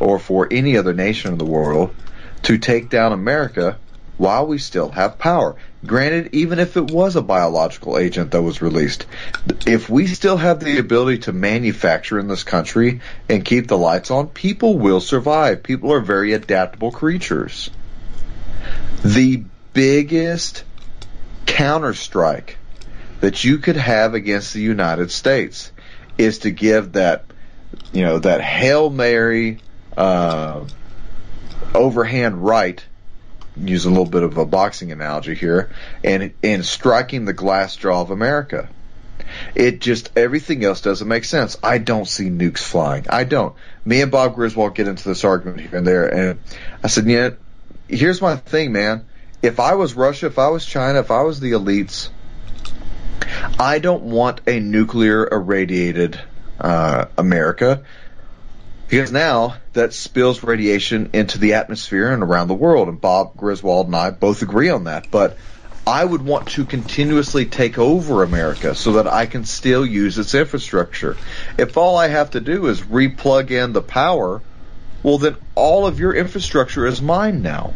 [0.00, 1.94] or for any other nation in the world
[2.42, 3.78] to take down America
[4.16, 5.56] while we still have power.
[5.86, 9.06] Granted, even if it was a biological agent that was released,
[9.66, 13.00] if we still have the ability to manufacture in this country
[13.30, 15.62] and keep the lights on, people will survive.
[15.62, 17.70] People are very adaptable creatures.
[19.02, 20.64] The biggest
[21.46, 22.56] counterstrike
[23.20, 25.72] that you could have against the United States
[26.18, 27.24] is to give that,
[27.92, 29.60] you know, that Hail Mary,
[29.96, 30.64] uh,
[31.74, 32.84] overhand right
[33.56, 35.70] use a little bit of a boxing analogy here,
[36.04, 38.68] and and striking the glass jaw of America.
[39.54, 41.56] It just everything else doesn't make sense.
[41.62, 43.06] I don't see nukes flying.
[43.08, 43.54] I don't.
[43.84, 46.40] Me and Bob Griswold get into this argument here and there, and
[46.82, 47.30] I said, yeah,
[47.88, 49.06] here's my thing, man.
[49.42, 52.08] If I was Russia, if I was China, if I was the elites,
[53.58, 56.20] I don't want a nuclear irradiated
[56.58, 57.84] uh, America
[58.88, 62.88] because now that spills radiation into the atmosphere and around the world.
[62.88, 65.10] And Bob Griswold and I both agree on that.
[65.10, 65.38] But
[65.86, 70.34] I would want to continuously take over America so that I can still use its
[70.34, 71.16] infrastructure.
[71.56, 74.42] If all I have to do is replug in the power,
[75.02, 77.74] well, then all of your infrastructure is mine now.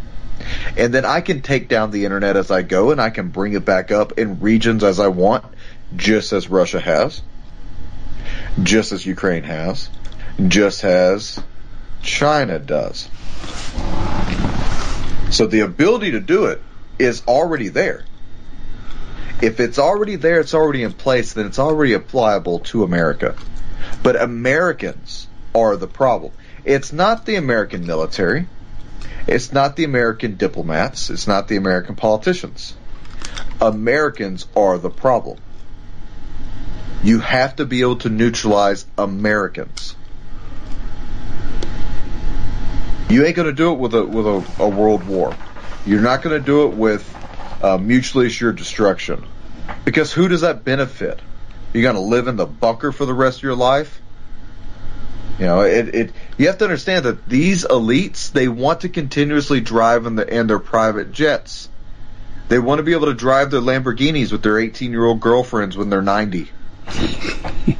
[0.76, 3.52] And then I can take down the internet as I go and I can bring
[3.52, 5.44] it back up in regions as I want,
[5.94, 7.22] just as Russia has,
[8.62, 9.88] just as Ukraine has
[10.48, 11.40] just as
[12.02, 13.08] China does.
[15.30, 16.62] So the ability to do it
[16.98, 18.04] is already there.
[19.42, 23.34] If it's already there, it's already in place, then it's already applicable to America.
[24.02, 26.32] But Americans are the problem.
[26.64, 28.46] It's not the American military.
[29.26, 31.10] It's not the American diplomats.
[31.10, 32.74] It's not the American politicians.
[33.60, 35.38] Americans are the problem.
[37.02, 39.96] You have to be able to neutralize Americans.
[43.08, 45.36] You ain't going to do it with a with a, a world war.
[45.86, 47.14] You're not going to do it with
[47.62, 49.24] uh, mutually assured destruction,
[49.84, 51.20] because who does that benefit?
[51.72, 54.00] You're going to live in the bunker for the rest of your life.
[55.38, 56.12] You know, it, it.
[56.38, 60.46] You have to understand that these elites they want to continuously drive in, the, in
[60.46, 61.68] their private jets.
[62.48, 65.76] They want to be able to drive their Lamborghinis with their 18 year old girlfriends
[65.76, 66.50] when they're 90.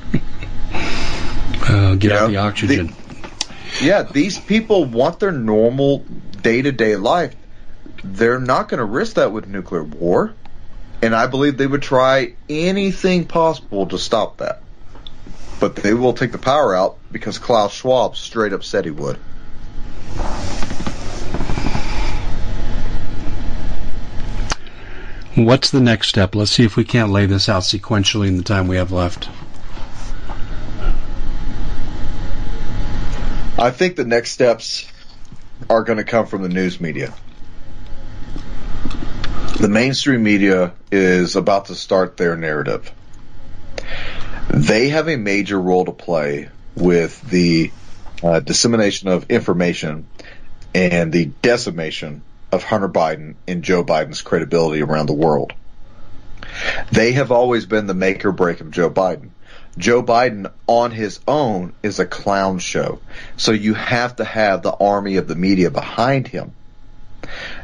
[1.67, 2.89] Uh, get you out know, the oxygen.
[2.89, 2.95] The,
[3.83, 6.05] yeah, these people want their normal
[6.43, 7.35] day to day life.
[8.03, 10.35] They're not going to risk that with nuclear war.
[11.03, 14.63] And I believe they would try anything possible to stop that.
[15.61, 19.19] But they will take the power out because Klaus Schwab straight up said he would.
[25.37, 26.37] What's the next step?
[26.37, 29.29] Let's see if we can't lay this out sequentially in the time we have left.
[33.59, 34.87] I think the next steps
[35.69, 37.13] are going to come from the news media.
[39.59, 42.93] The mainstream media is about to start their narrative.
[44.49, 47.71] They have a major role to play with the
[48.23, 50.07] uh, dissemination of information
[50.75, 52.23] and the decimation
[52.53, 55.53] of Hunter Biden and Joe Biden's credibility around the world.
[56.93, 59.31] They have always been the make or break of Joe Biden.
[59.77, 63.01] Joe Biden on his own is a clown show.
[63.37, 66.53] So you have to have the army of the media behind him.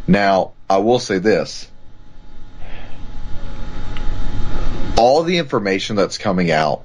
[0.06, 1.68] Now, I will say this.
[5.00, 6.84] All the information that's coming out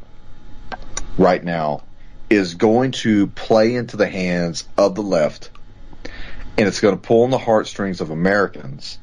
[1.18, 1.84] right now
[2.30, 5.50] is going to play into the hands of the left
[6.58, 8.98] and it's going to pull on the heartstrings of Americans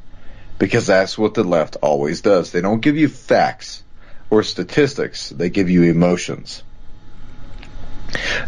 [0.58, 2.52] because that's what the left always does.
[2.52, 3.82] They don't give you facts
[4.30, 6.62] or statistics, they give you emotions.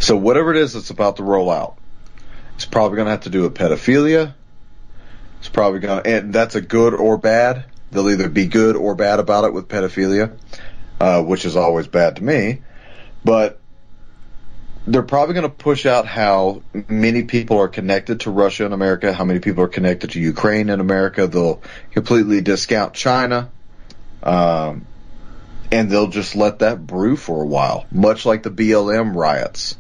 [0.01, 1.77] So whatever it is that's about to roll out,
[2.55, 4.33] it's probably going to have to do with pedophilia.
[5.41, 7.67] It's probably going to, and that's a good or bad.
[7.95, 10.37] They'll either be good or bad about it with pedophilia,
[11.01, 12.61] uh, which is always bad to me.
[13.25, 13.61] But
[14.87, 19.13] they're probably going to push out how many people are connected to Russia in America,
[19.13, 21.27] how many people are connected to Ukraine in America.
[21.27, 23.51] They'll completely discount China.
[24.23, 24.87] Um,
[25.71, 29.77] and they'll just let that brew for a while, much like the BLM riots.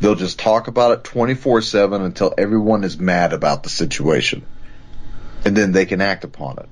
[0.00, 4.44] They'll just talk about it 24 7 until everyone is mad about the situation.
[5.44, 6.68] And then they can act upon it.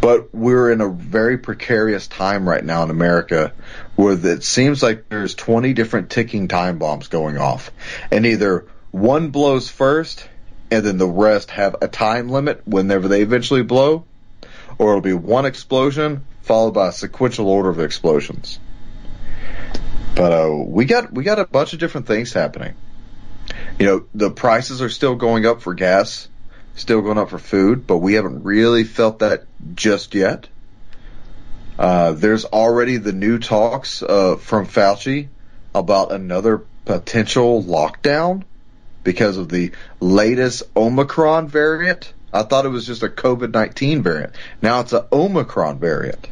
[0.00, 3.52] But we're in a very precarious time right now in America
[3.96, 7.70] where it seems like there's 20 different ticking time bombs going off.
[8.10, 10.28] And either one blows first
[10.70, 14.04] and then the rest have a time limit whenever they eventually blow,
[14.78, 18.58] or it'll be one explosion followed by a sequential order of explosions.
[20.14, 22.74] But uh, we got we got a bunch of different things happening.
[23.78, 26.28] You know, the prices are still going up for gas,
[26.74, 29.44] still going up for food, but we haven't really felt that
[29.74, 30.48] just yet.
[31.78, 35.28] Uh, there's already the new talks uh, from Fauci
[35.74, 38.44] about another potential lockdown
[39.02, 42.12] because of the latest Omicron variant.
[42.32, 44.34] I thought it was just a COVID 19 variant.
[44.62, 46.28] Now it's an Omicron variant.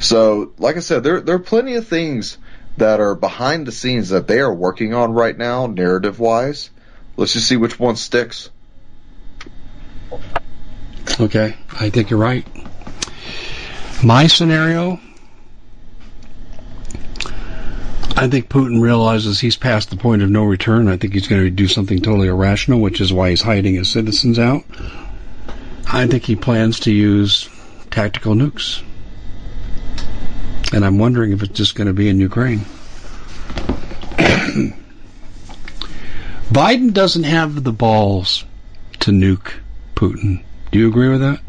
[0.00, 2.38] So, like I said, there, there are plenty of things
[2.76, 6.70] that are behind the scenes that they are working on right now, narrative wise.
[7.16, 8.50] Let's just see which one sticks.
[11.20, 12.46] Okay, I think you're right.
[14.04, 15.00] My scenario,
[18.16, 20.86] I think Putin realizes he's past the point of no return.
[20.86, 23.90] I think he's going to do something totally irrational, which is why he's hiding his
[23.90, 24.62] citizens out.
[25.90, 27.48] I think he plans to use
[27.90, 28.82] tactical nukes.
[30.72, 32.60] And I'm wondering if it's just going to be in Ukraine.
[36.52, 38.44] Biden doesn't have the balls
[39.00, 39.54] to nuke
[39.98, 40.44] Putin.
[40.70, 41.40] Do you agree with that?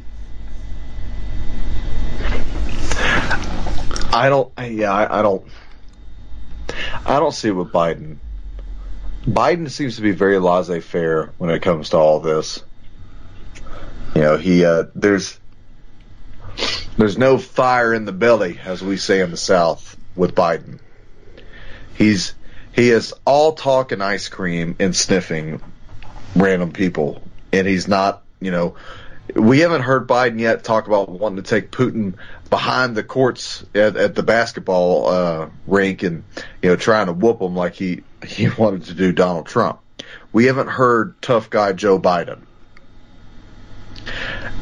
[4.11, 4.51] I don't.
[4.59, 5.45] Yeah, I, I don't.
[7.05, 8.17] I don't see what Biden.
[9.23, 12.63] Biden seems to be very laissez-faire when it comes to all this.
[14.15, 15.39] You know, he uh, there's
[16.97, 20.79] there's no fire in the belly, as we say in the South, with Biden.
[21.93, 22.33] He's
[22.73, 25.61] he is all talk and ice cream and sniffing
[26.35, 27.21] random people,
[27.53, 28.23] and he's not.
[28.39, 28.75] You know,
[29.35, 32.15] we haven't heard Biden yet talk about wanting to take Putin
[32.49, 36.23] behind the courts at, at the basketball uh, rink and
[36.61, 39.79] you know trying to whoop him like he he wanted to do Donald Trump.
[40.31, 42.41] We haven't heard tough guy Joe Biden.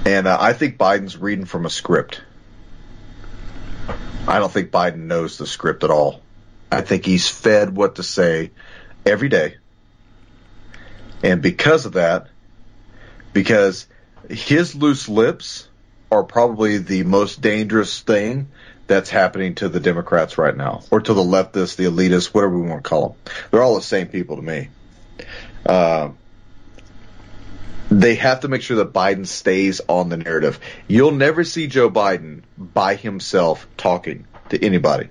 [0.05, 2.21] And uh, I think Biden's reading from a script.
[4.27, 6.21] I don't think Biden knows the script at all.
[6.71, 8.51] I think he's fed what to say
[9.05, 9.57] every day.
[11.23, 12.27] And because of that,
[13.33, 13.87] because
[14.29, 15.67] his loose lips
[16.11, 18.47] are probably the most dangerous thing
[18.87, 22.67] that's happening to the Democrats right now, or to the leftists, the elitists, whatever we
[22.67, 23.17] want to call them.
[23.51, 24.69] They're all the same people to me.
[25.65, 26.11] Uh,
[27.89, 30.59] they have to make sure that Biden stays on the narrative.
[30.87, 35.09] You'll never see Joe Biden by himself talking to anybody.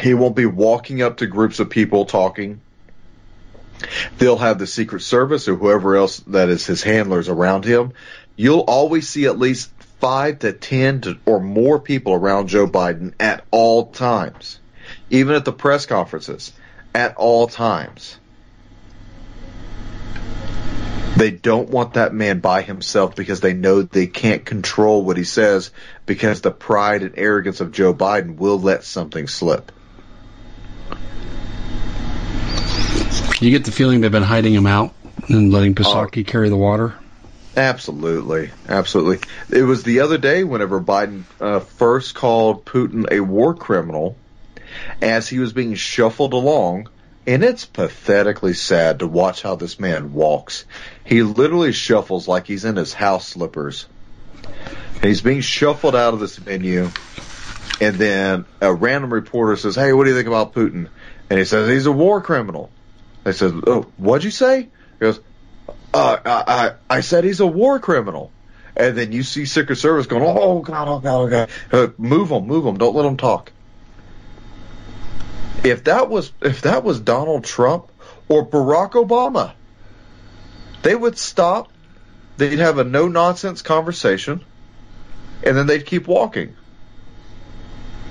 [0.00, 2.60] He won't be walking up to groups of people talking.
[4.18, 7.92] They'll have the Secret Service or whoever else that is his handlers around him.
[8.36, 9.70] You'll always see at least
[10.00, 14.58] five to ten to, or more people around Joe Biden at all times,
[15.10, 16.52] even at the press conferences,
[16.94, 18.18] at all times.
[21.16, 25.24] They don't want that man by himself because they know they can't control what he
[25.24, 25.70] says
[26.06, 29.70] because the pride and arrogance of Joe Biden will let something slip.
[33.42, 34.94] You get the feeling they've been hiding him out
[35.28, 36.94] and letting Psaki carry the water?
[37.56, 39.18] Absolutely, absolutely.
[39.50, 44.16] It was the other day whenever Biden uh, first called Putin a war criminal
[45.02, 46.88] as he was being shuffled along
[47.26, 50.64] and it's pathetically sad to watch how this man walks.
[51.04, 53.86] He literally shuffles like he's in his house slippers.
[55.02, 56.90] He's being shuffled out of this venue.
[57.80, 60.88] And then a random reporter says, Hey, what do you think about Putin?
[61.28, 62.70] And he says, He's a war criminal.
[63.24, 64.62] They said, Oh, what'd you say?
[64.62, 65.20] He goes,
[65.94, 66.44] uh, I,
[66.90, 68.32] I, I said he's a war criminal.
[68.74, 71.98] And then you see Secret Service going, Oh, God, oh, God, oh, God.
[71.98, 72.78] Move him, move him.
[72.78, 73.52] Don't let him talk
[75.64, 77.90] if that was if that was Donald Trump
[78.28, 79.52] or Barack Obama,
[80.82, 81.72] they would stop.
[82.36, 84.44] They'd have a no nonsense conversation,
[85.44, 86.56] and then they'd keep walking.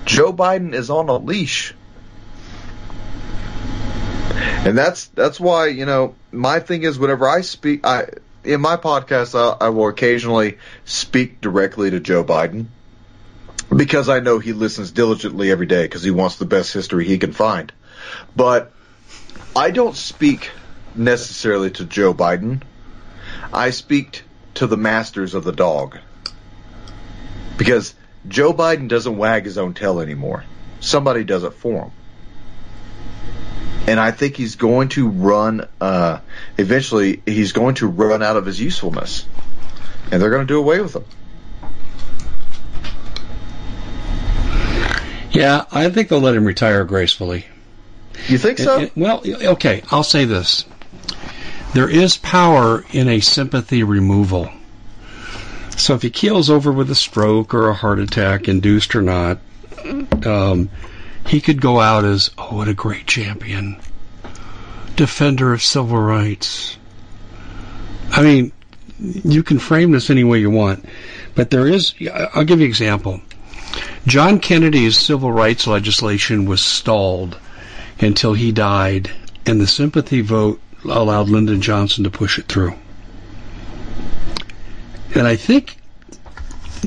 [0.05, 1.74] Joe Biden is on a leash.
[4.32, 8.08] And that's that's why you know my thing is whenever I speak, I
[8.44, 12.68] in my podcast I, I will occasionally speak directly to Joe Biden
[13.76, 17.18] because I know he listens diligently every day because he wants the best history he
[17.18, 17.72] can find.
[18.36, 18.72] But
[19.56, 20.52] I don't speak
[20.96, 22.62] necessarily to Joe Biden.
[23.54, 24.24] I speak
[24.56, 25.98] to the masters of the dog
[27.58, 27.94] because
[28.28, 30.44] Joe Biden doesn't wag his own tail anymore.
[30.80, 31.92] Somebody does it for him
[33.88, 35.68] and I think he's going to run.
[35.80, 36.20] Uh,
[36.58, 39.26] eventually, he's going to run out of his usefulness,
[40.12, 41.06] and they're going to do away with him.
[45.32, 47.46] Yeah, I think they'll let him retire gracefully.
[48.28, 48.80] You think so?
[48.80, 49.84] It, it, well, okay.
[49.90, 50.66] I'll say this:
[51.74, 54.52] there is power in a sympathy removal.
[55.78, 59.40] So if he keels over with a stroke or a heart attack, induced or not,
[60.26, 60.70] um,
[61.28, 63.78] he could go out as, oh, what a great champion.
[64.96, 66.78] Defender of civil rights.
[68.12, 68.52] I mean,
[69.00, 70.86] you can frame this any way you want,
[71.34, 71.94] but there is,
[72.34, 73.22] I'll give you an example.
[74.06, 77.38] John Kennedy's civil rights legislation was stalled
[78.00, 79.10] until he died,
[79.46, 82.74] and the sympathy vote allowed Lyndon Johnson to push it through.
[85.16, 85.78] And I think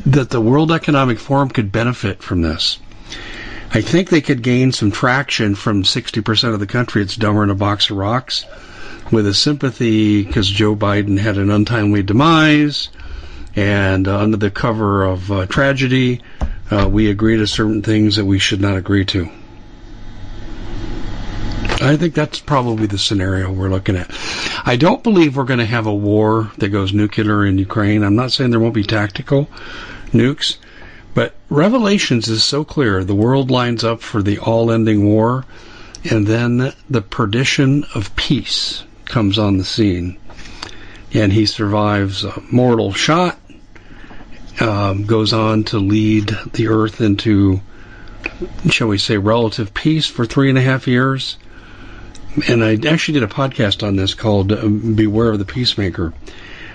[0.07, 2.79] that the World Economic Forum could benefit from this.
[3.75, 7.03] I think they could gain some traction from 60% of the country.
[7.03, 8.47] It's dumber than a box of rocks
[9.11, 12.89] with a sympathy because Joe Biden had an untimely demise
[13.57, 16.23] and uh, under the cover of uh, tragedy,
[16.71, 19.29] uh, we agree to certain things that we should not agree to.
[21.81, 24.11] I think that's probably the scenario we're looking at.
[24.65, 28.05] I don't believe we're going to have a war that goes nuclear in Ukraine.
[28.05, 29.49] I'm not saying there won't be tactical
[30.13, 30.59] nukes,
[31.15, 33.05] but Revelations is so clear.
[33.05, 35.45] The world lines up for the all ending war,
[36.11, 40.19] and then the perdition of peace comes on the scene.
[41.13, 43.39] And he survives a mortal shot,
[44.61, 47.61] um, goes on to lead the earth into,
[48.69, 51.37] shall we say, relative peace for three and a half years.
[52.49, 56.13] And I actually did a podcast on this called uh, "Beware of the Peacemaker."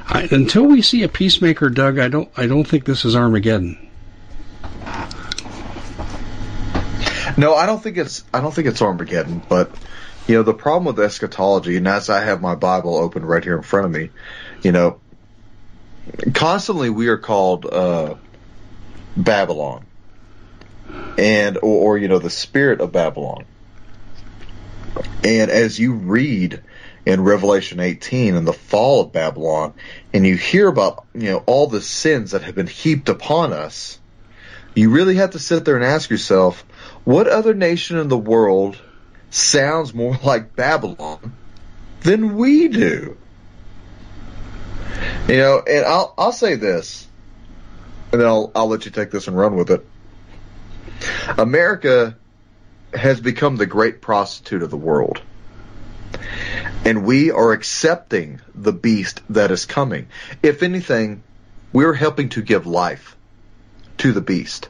[0.07, 3.88] I, until we see a peacemaker, Doug, I don't, I don't think this is Armageddon.
[7.37, 9.71] No, I don't think it's I don't think it's Armageddon, but
[10.27, 13.55] you know the problem with eschatology, and as I have my Bible open right here
[13.55, 14.09] in front of me,
[14.61, 14.99] you know,
[16.33, 18.15] constantly we are called uh,
[19.15, 19.85] Babylon,
[21.17, 23.45] and or, or you know the spirit of Babylon,
[25.23, 26.61] and as you read
[27.05, 29.73] in Revelation 18 and the fall of Babylon,
[30.13, 33.99] and you hear about you know all the sins that have been heaped upon us,
[34.75, 36.61] you really have to sit there and ask yourself
[37.03, 38.77] what other nation in the world
[39.29, 41.35] sounds more like Babylon
[42.01, 43.17] than we do?
[45.27, 47.07] You know, and I'll I'll say this,
[48.11, 49.85] and then I'll I'll let you take this and run with it.
[51.37, 52.17] America
[52.93, 55.21] has become the great prostitute of the world.
[56.85, 60.07] And we are accepting the beast that is coming.
[60.41, 61.23] If anything,
[61.71, 63.15] we're helping to give life
[63.99, 64.69] to the beast.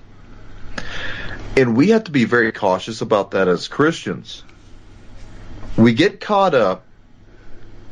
[1.56, 4.44] And we have to be very cautious about that as Christians.
[5.78, 6.86] We get caught up,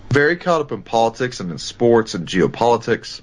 [0.09, 3.21] very caught up in politics and in sports and geopolitics.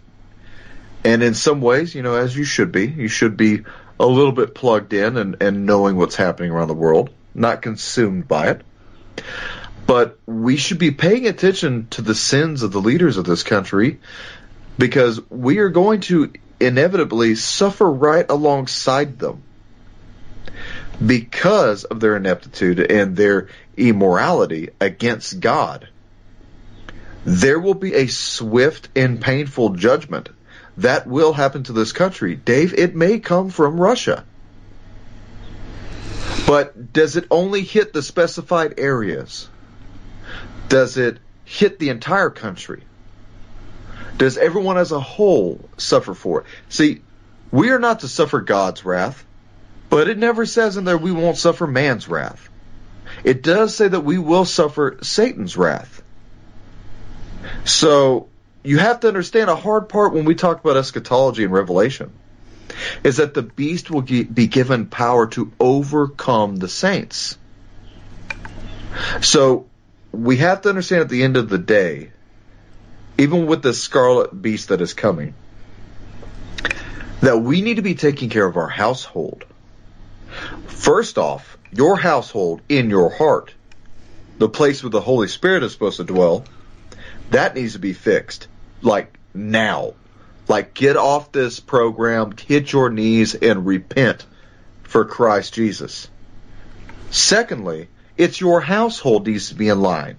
[1.04, 3.64] And in some ways, you know, as you should be, you should be
[4.00, 8.26] a little bit plugged in and, and knowing what's happening around the world, not consumed
[8.26, 8.62] by it.
[9.86, 14.00] But we should be paying attention to the sins of the leaders of this country
[14.78, 19.42] because we are going to inevitably suffer right alongside them
[21.04, 25.88] because of their ineptitude and their immorality against God.
[27.24, 30.28] There will be a swift and painful judgment
[30.76, 32.34] that will happen to this country.
[32.36, 34.24] Dave, it may come from Russia.
[36.46, 39.48] But does it only hit the specified areas?
[40.68, 42.82] Does it hit the entire country?
[44.16, 46.46] Does everyone as a whole suffer for it?
[46.68, 47.02] See,
[47.50, 49.24] we are not to suffer God's wrath.
[49.90, 52.48] But it never says in there we won't suffer man's wrath.
[53.22, 56.02] It does say that we will suffer Satan's wrath.
[57.64, 58.28] So
[58.64, 62.12] you have to understand a hard part when we talk about eschatology and revelation
[63.04, 67.38] is that the beast will be given power to overcome the saints.
[69.20, 69.66] So
[70.10, 72.10] we have to understand at the end of the day,
[73.18, 75.34] even with the scarlet beast that is coming,
[77.20, 79.44] that we need to be taking care of our household.
[80.66, 83.54] First off, your household in your heart.
[84.38, 86.44] the place where the Holy Spirit is supposed to dwell,
[87.30, 88.48] that needs to be fixed.
[88.82, 89.94] Like now.
[90.48, 94.26] Like get off this program, hit your knees and repent
[94.82, 96.08] for Christ Jesus.
[97.10, 100.18] Secondly, it's your household needs to be in line.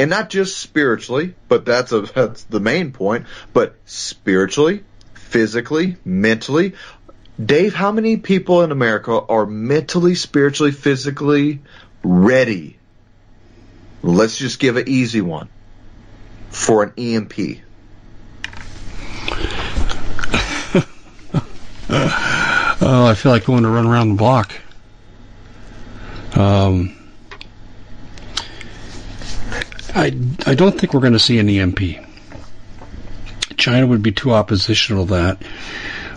[0.00, 4.82] And not just spiritually, but that's a that's the main point, but spiritually,
[5.12, 6.72] physically, mentally.
[7.44, 11.60] Dave, how many people in America are mentally, spiritually, physically
[12.02, 12.78] ready?
[14.02, 15.50] Let's just give an easy one
[16.48, 17.58] for an EMP.
[21.90, 24.54] oh, I feel like going to run around the block.
[26.34, 26.96] Um,
[29.94, 30.16] I
[30.46, 31.80] I don't think we're going to see an EMP.
[33.56, 35.42] China would be too oppositional to that.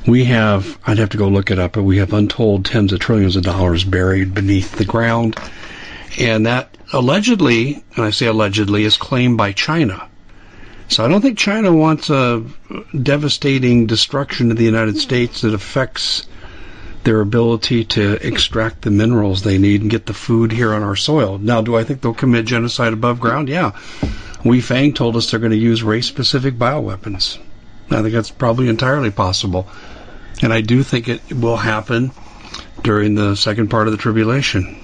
[0.07, 2.99] We have, I'd have to go look it up, but we have untold tens of
[2.99, 5.38] trillions of dollars buried beneath the ground.
[6.19, 10.07] And that allegedly, and I say allegedly, is claimed by China.
[10.89, 12.43] So I don't think China wants a
[13.01, 16.28] devastating destruction of the United States that affects
[17.04, 20.95] their ability to extract the minerals they need and get the food here on our
[20.95, 21.38] soil.
[21.38, 23.49] Now, do I think they'll commit genocide above ground?
[23.49, 23.78] Yeah.
[24.45, 27.38] We Fang told us they're going to use race specific bioweapons.
[27.89, 29.68] I think that's probably entirely possible.
[30.41, 32.12] And I do think it will happen
[32.82, 34.80] during the second part of the tribulation.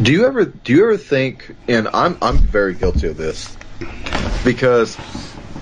[0.00, 3.56] Do you ever do you ever think and I'm I'm very guilty of this
[4.44, 4.96] because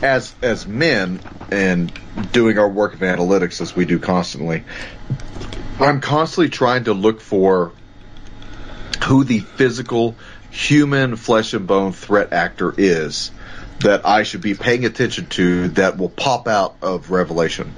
[0.03, 1.21] as as men
[1.51, 1.93] and
[2.33, 4.65] doing our work of analytics as we do constantly,
[5.81, 7.73] I'm constantly trying to look for
[9.05, 10.17] who the physical
[10.51, 13.33] human flesh and bone threat actor is
[13.81, 17.75] that I should be paying attention to that will pop out of Revelation.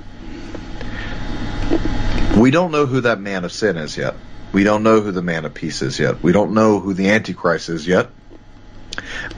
[2.36, 4.14] We don't know who that man of sin is yet.
[4.52, 6.22] We don't know who the man of peace is yet.
[6.22, 8.10] We don't know who the Antichrist is yet.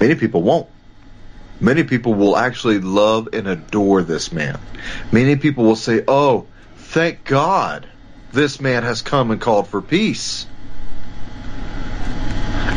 [0.01, 0.69] Many people won't.
[1.61, 4.59] Many people will actually love and adore this man.
[5.13, 6.47] Many people will say, Oh,
[6.77, 7.89] thank God
[8.33, 10.47] this man has come and called for peace.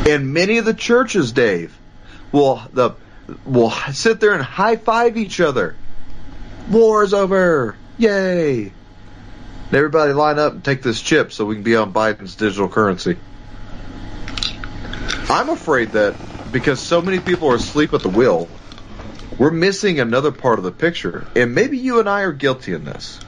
[0.07, 1.77] And many of the churches, Dave,
[2.31, 2.95] will the
[3.45, 5.75] will sit there and high five each other.
[6.69, 7.75] War is over!
[7.97, 8.71] Yay!
[9.71, 13.17] Everybody line up and take this chip so we can be on Biden's digital currency.
[15.29, 16.15] I'm afraid that
[16.51, 18.49] because so many people are asleep at the wheel,
[19.37, 21.25] we're missing another part of the picture.
[21.35, 23.19] And maybe you and I are guilty in this.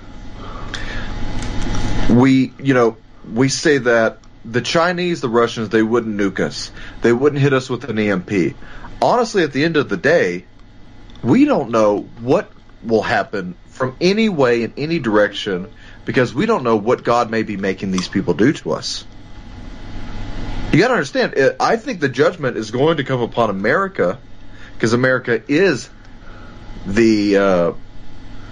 [2.13, 2.97] We, you know,
[3.31, 6.71] we say that the Chinese, the Russians, they wouldn't nuke us.
[7.01, 8.55] They wouldn't hit us with an EMP.
[9.01, 10.45] Honestly, at the end of the day,
[11.23, 12.51] we don't know what
[12.83, 15.69] will happen from any way in any direction
[16.05, 19.05] because we don't know what God may be making these people do to us.
[20.71, 24.19] You got to understand, I think the judgment is going to come upon America
[24.73, 25.89] because America is
[26.85, 27.73] the uh,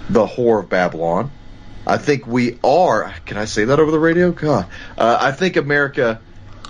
[0.08, 1.30] the whore of Babylon.
[1.86, 3.12] I think we are.
[3.26, 4.32] Can I say that over the radio?
[4.32, 4.66] God,
[4.96, 6.20] uh, I think America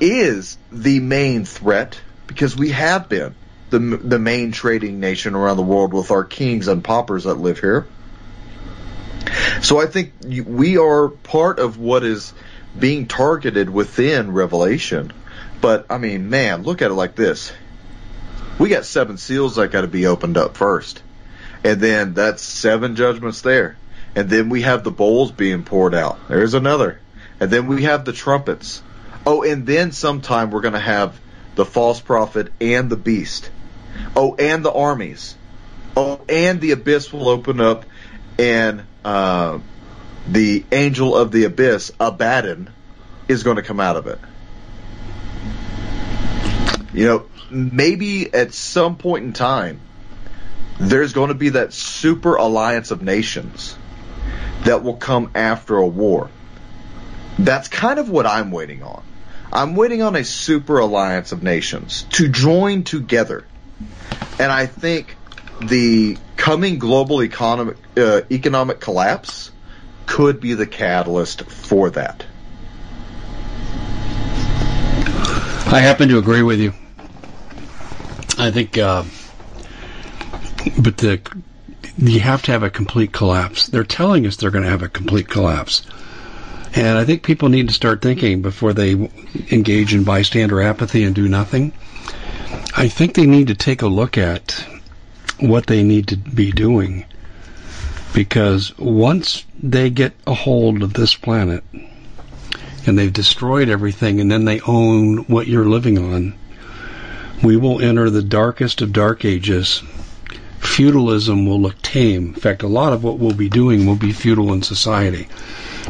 [0.01, 3.35] is the main threat because we have been
[3.71, 7.59] the the main trading nation around the world with our kings and paupers that live
[7.59, 7.87] here.
[9.63, 12.33] So I think we are part of what is
[12.79, 15.13] being targeted within Revelation.
[15.61, 17.53] But I mean, man, look at it like this.
[18.59, 21.03] We got seven seals that got to be opened up first.
[21.65, 23.77] And then that's seven judgments there.
[24.15, 26.29] And then we have the bowls being poured out.
[26.29, 27.01] There's another.
[27.41, 28.83] And then we have the trumpets.
[29.27, 31.19] Oh, and then sometime we're going to have
[31.55, 33.51] the false prophet and the beast.
[34.15, 35.37] Oh, and the armies.
[35.97, 37.85] Oh, and the abyss will open up
[38.39, 39.59] and uh,
[40.29, 42.71] the angel of the abyss, Abaddon,
[43.29, 44.19] is going to come out of it.
[46.95, 49.81] You know, maybe at some point in time,
[50.79, 53.77] there's going to be that super alliance of nations
[54.65, 56.31] that will come after a war.
[57.39, 59.03] That's kind of what I'm waiting on.
[59.53, 63.45] I'm waiting on a super alliance of nations to join together.
[64.39, 65.17] And I think
[65.61, 69.51] the coming global economic uh, economic collapse
[70.07, 72.25] could be the catalyst for that.
[75.67, 76.75] I happen to agree with you.
[78.39, 79.05] I think, uh,
[80.79, 81.21] but the
[81.99, 83.67] you have to have a complete collapse.
[83.67, 85.83] They're telling us they're going to have a complete collapse.
[86.75, 88.93] And I think people need to start thinking before they
[89.51, 91.73] engage in bystander apathy and do nothing.
[92.75, 94.67] I think they need to take a look at
[95.39, 97.05] what they need to be doing.
[98.15, 101.63] Because once they get a hold of this planet
[102.87, 106.35] and they've destroyed everything and then they own what you're living on,
[107.43, 109.83] we will enter the darkest of dark ages.
[110.63, 112.29] Feudalism will look tame.
[112.29, 115.29] In fact, a lot of what we'll be doing will be feudal in society.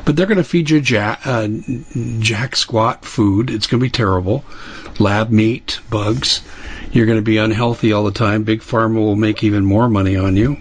[0.05, 1.47] But they're going to feed you jack, uh,
[2.18, 3.51] jack squat food.
[3.51, 4.45] It's going to be terrible.
[4.99, 6.41] Lab meat, bugs.
[6.91, 8.43] You're going to be unhealthy all the time.
[8.43, 10.57] Big Pharma will make even more money on you.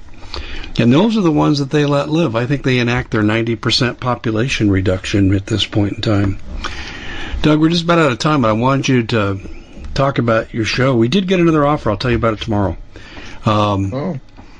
[0.77, 2.35] And those are the ones that they let live.
[2.35, 6.37] I think they enact their 90% population reduction at this point in time.
[7.41, 9.39] Doug, we're just about out of time, but I wanted you to
[9.93, 10.95] talk about your show.
[10.95, 11.89] We did get another offer.
[11.89, 12.77] I'll tell you about it tomorrow.
[13.45, 14.19] Um, oh.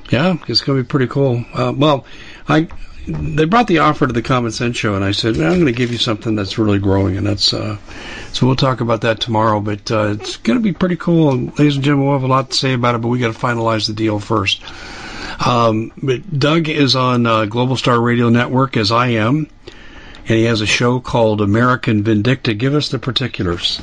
[0.10, 1.46] Yeah, it's going to be pretty cool.
[1.54, 2.06] Uh, well,
[2.48, 2.68] I
[3.08, 5.72] they brought the offer to the Common Sense Show, and I said, I'm going to
[5.72, 7.78] give you something that's really growing, and that's uh,
[8.32, 9.60] so we'll talk about that tomorrow.
[9.60, 12.08] But uh, it's going to be pretty cool, and ladies and gentlemen.
[12.08, 14.20] We'll have a lot to say about it, but we got to finalize the deal
[14.20, 14.62] first.
[15.46, 19.48] Um, but Doug is on uh, Global Star Radio Network, as I am,
[20.20, 22.58] and he has a show called American Vindicta.
[22.58, 23.82] Give us the particulars.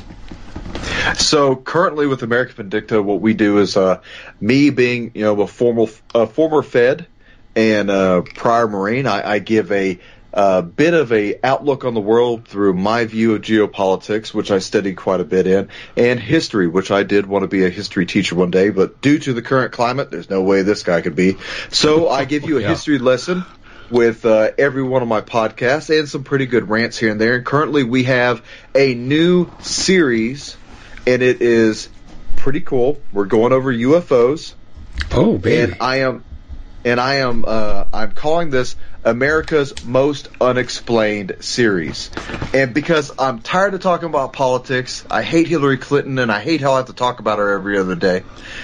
[1.15, 4.01] So currently with American Vindicta, what we do is uh,
[4.39, 7.07] me being you know a formal a former Fed
[7.55, 9.99] and uh, prior Marine, I, I give a
[10.31, 14.59] a bit of a outlook on the world through my view of geopolitics, which I
[14.59, 18.05] studied quite a bit in, and history, which I did want to be a history
[18.05, 21.15] teacher one day, but due to the current climate, there's no way this guy could
[21.15, 21.37] be.
[21.69, 22.69] So I give you a yeah.
[22.69, 23.43] history lesson
[23.89, 27.35] with uh, every one of my podcasts and some pretty good rants here and there.
[27.35, 28.43] And currently we have
[28.75, 30.57] a new series,
[31.07, 31.89] and it is
[32.35, 32.99] pretty cool.
[33.11, 34.53] We're going over UFOs.
[35.11, 35.73] Oh, baby.
[35.73, 36.23] And I am
[36.85, 42.09] and I am uh, I'm calling this America's Most Unexplained series.
[42.53, 46.61] And because I'm tired of talking about politics, I hate Hillary Clinton, and I hate
[46.61, 48.23] how I have to talk about her every other day.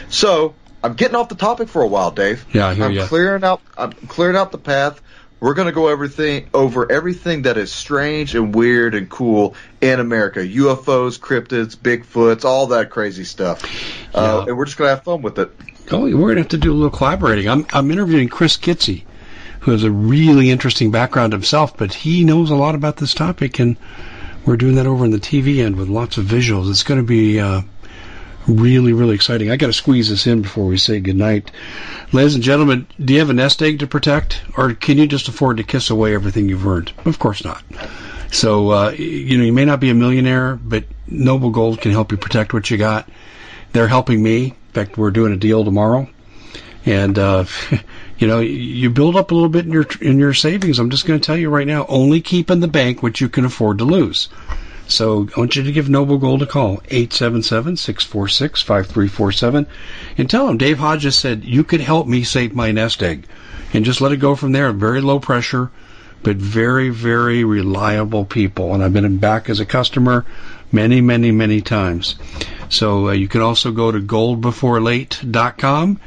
[0.09, 2.45] So I'm getting off the topic for a while, Dave.
[2.53, 3.03] Yeah, I hear I'm you.
[3.03, 5.01] clearing out I'm clearing out the path.
[5.45, 9.99] We're going to go everything over everything that is strange and weird and cool in
[9.99, 13.63] America: UFOs, cryptids, Bigfoots, all that crazy stuff.
[13.63, 13.67] Uh,
[14.15, 14.21] yeah.
[14.21, 15.51] Uh, and we're just going to have fun with it.
[15.91, 17.47] Oh, we're going to have to do a little collaborating.
[17.47, 19.03] I'm, I'm interviewing Chris Kitsy,
[19.59, 23.59] who has a really interesting background himself, but he knows a lot about this topic,
[23.59, 23.77] and
[24.47, 26.71] we're doing that over in the TV end with lots of visuals.
[26.71, 27.61] It's going to be uh,
[28.47, 29.49] really, really exciting.
[29.49, 31.51] I got to squeeze this in before we say goodnight.
[32.11, 35.27] Ladies and gentlemen, do you have a nest egg to protect, or can you just
[35.27, 36.91] afford to kiss away everything you've earned?
[37.05, 37.63] Of course not.
[38.31, 42.11] So, uh, you know, you may not be a millionaire, but Noble Gold can help
[42.11, 43.09] you protect what you got.
[43.71, 46.07] They're helping me In fact, we're doing a deal tomorrow,
[46.85, 47.45] and uh,
[48.17, 50.79] you know, you build up a little bit in your in your savings.
[50.79, 53.29] I'm just going to tell you right now, only keep in the bank what you
[53.29, 54.29] can afford to lose.
[54.87, 59.65] So I want you to give Noble Gold a call, 877-646-5347,
[60.17, 63.25] and tell them Dave Hodges said you could help me save my nest egg.
[63.73, 64.71] And just let it go from there.
[64.71, 65.71] Very low pressure,
[66.23, 68.73] but very, very reliable people.
[68.73, 70.23] And I've been back as a customer
[70.71, 72.15] many, many, many times.
[72.69, 75.99] So uh, you can also go to goldbeforelate.com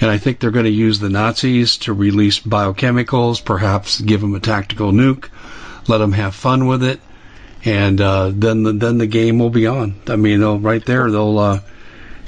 [0.00, 4.34] And I think they're going to use the Nazis to release biochemicals, perhaps give them
[4.34, 5.28] a tactical nuke,
[5.88, 7.00] let them have fun with it,
[7.64, 10.00] and uh, then the, then the game will be on.
[10.08, 11.60] I mean, they'll right there they'll, uh,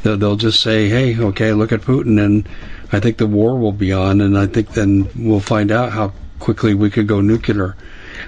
[0.03, 2.49] they'll they'll just say, "Hey, okay, look at Putin," and
[2.93, 6.13] I think the war will be on, and I think then we'll find out how
[6.39, 7.77] quickly we could go nuclear.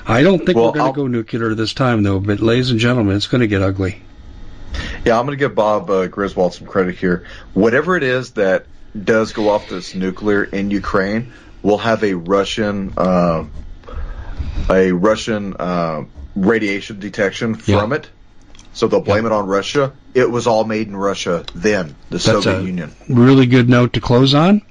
[0.06, 2.20] I don't think well, we're going to go nuclear this time, though.
[2.20, 4.02] But, ladies and gentlemen, it's going to get ugly.
[5.04, 7.26] Yeah, I'm going to give Bob uh, Griswold some credit here.
[7.54, 8.66] Whatever it is that
[9.04, 13.44] does go off this nuclear in Ukraine, we'll have a Russian uh,
[14.68, 16.04] a Russian uh,
[16.36, 17.98] radiation detection from yeah.
[17.98, 18.10] it.
[18.74, 19.30] So they'll blame yeah.
[19.30, 19.92] it on Russia.
[20.14, 22.94] It was all made in Russia then, the That's Soviet Union.
[23.08, 24.62] Really good note to close on.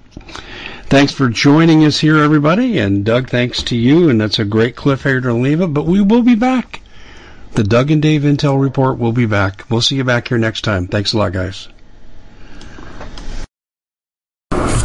[0.84, 2.80] Thanks for joining us here, everybody.
[2.80, 4.10] And Doug, thanks to you.
[4.10, 5.74] And that's a great cliffhanger to leave it.
[5.74, 6.82] But we will be back.
[7.54, 9.66] The Doug and Dave Intel Report will be back.
[9.70, 10.88] We'll see you back here next time.
[10.88, 11.68] Thanks a lot, guys.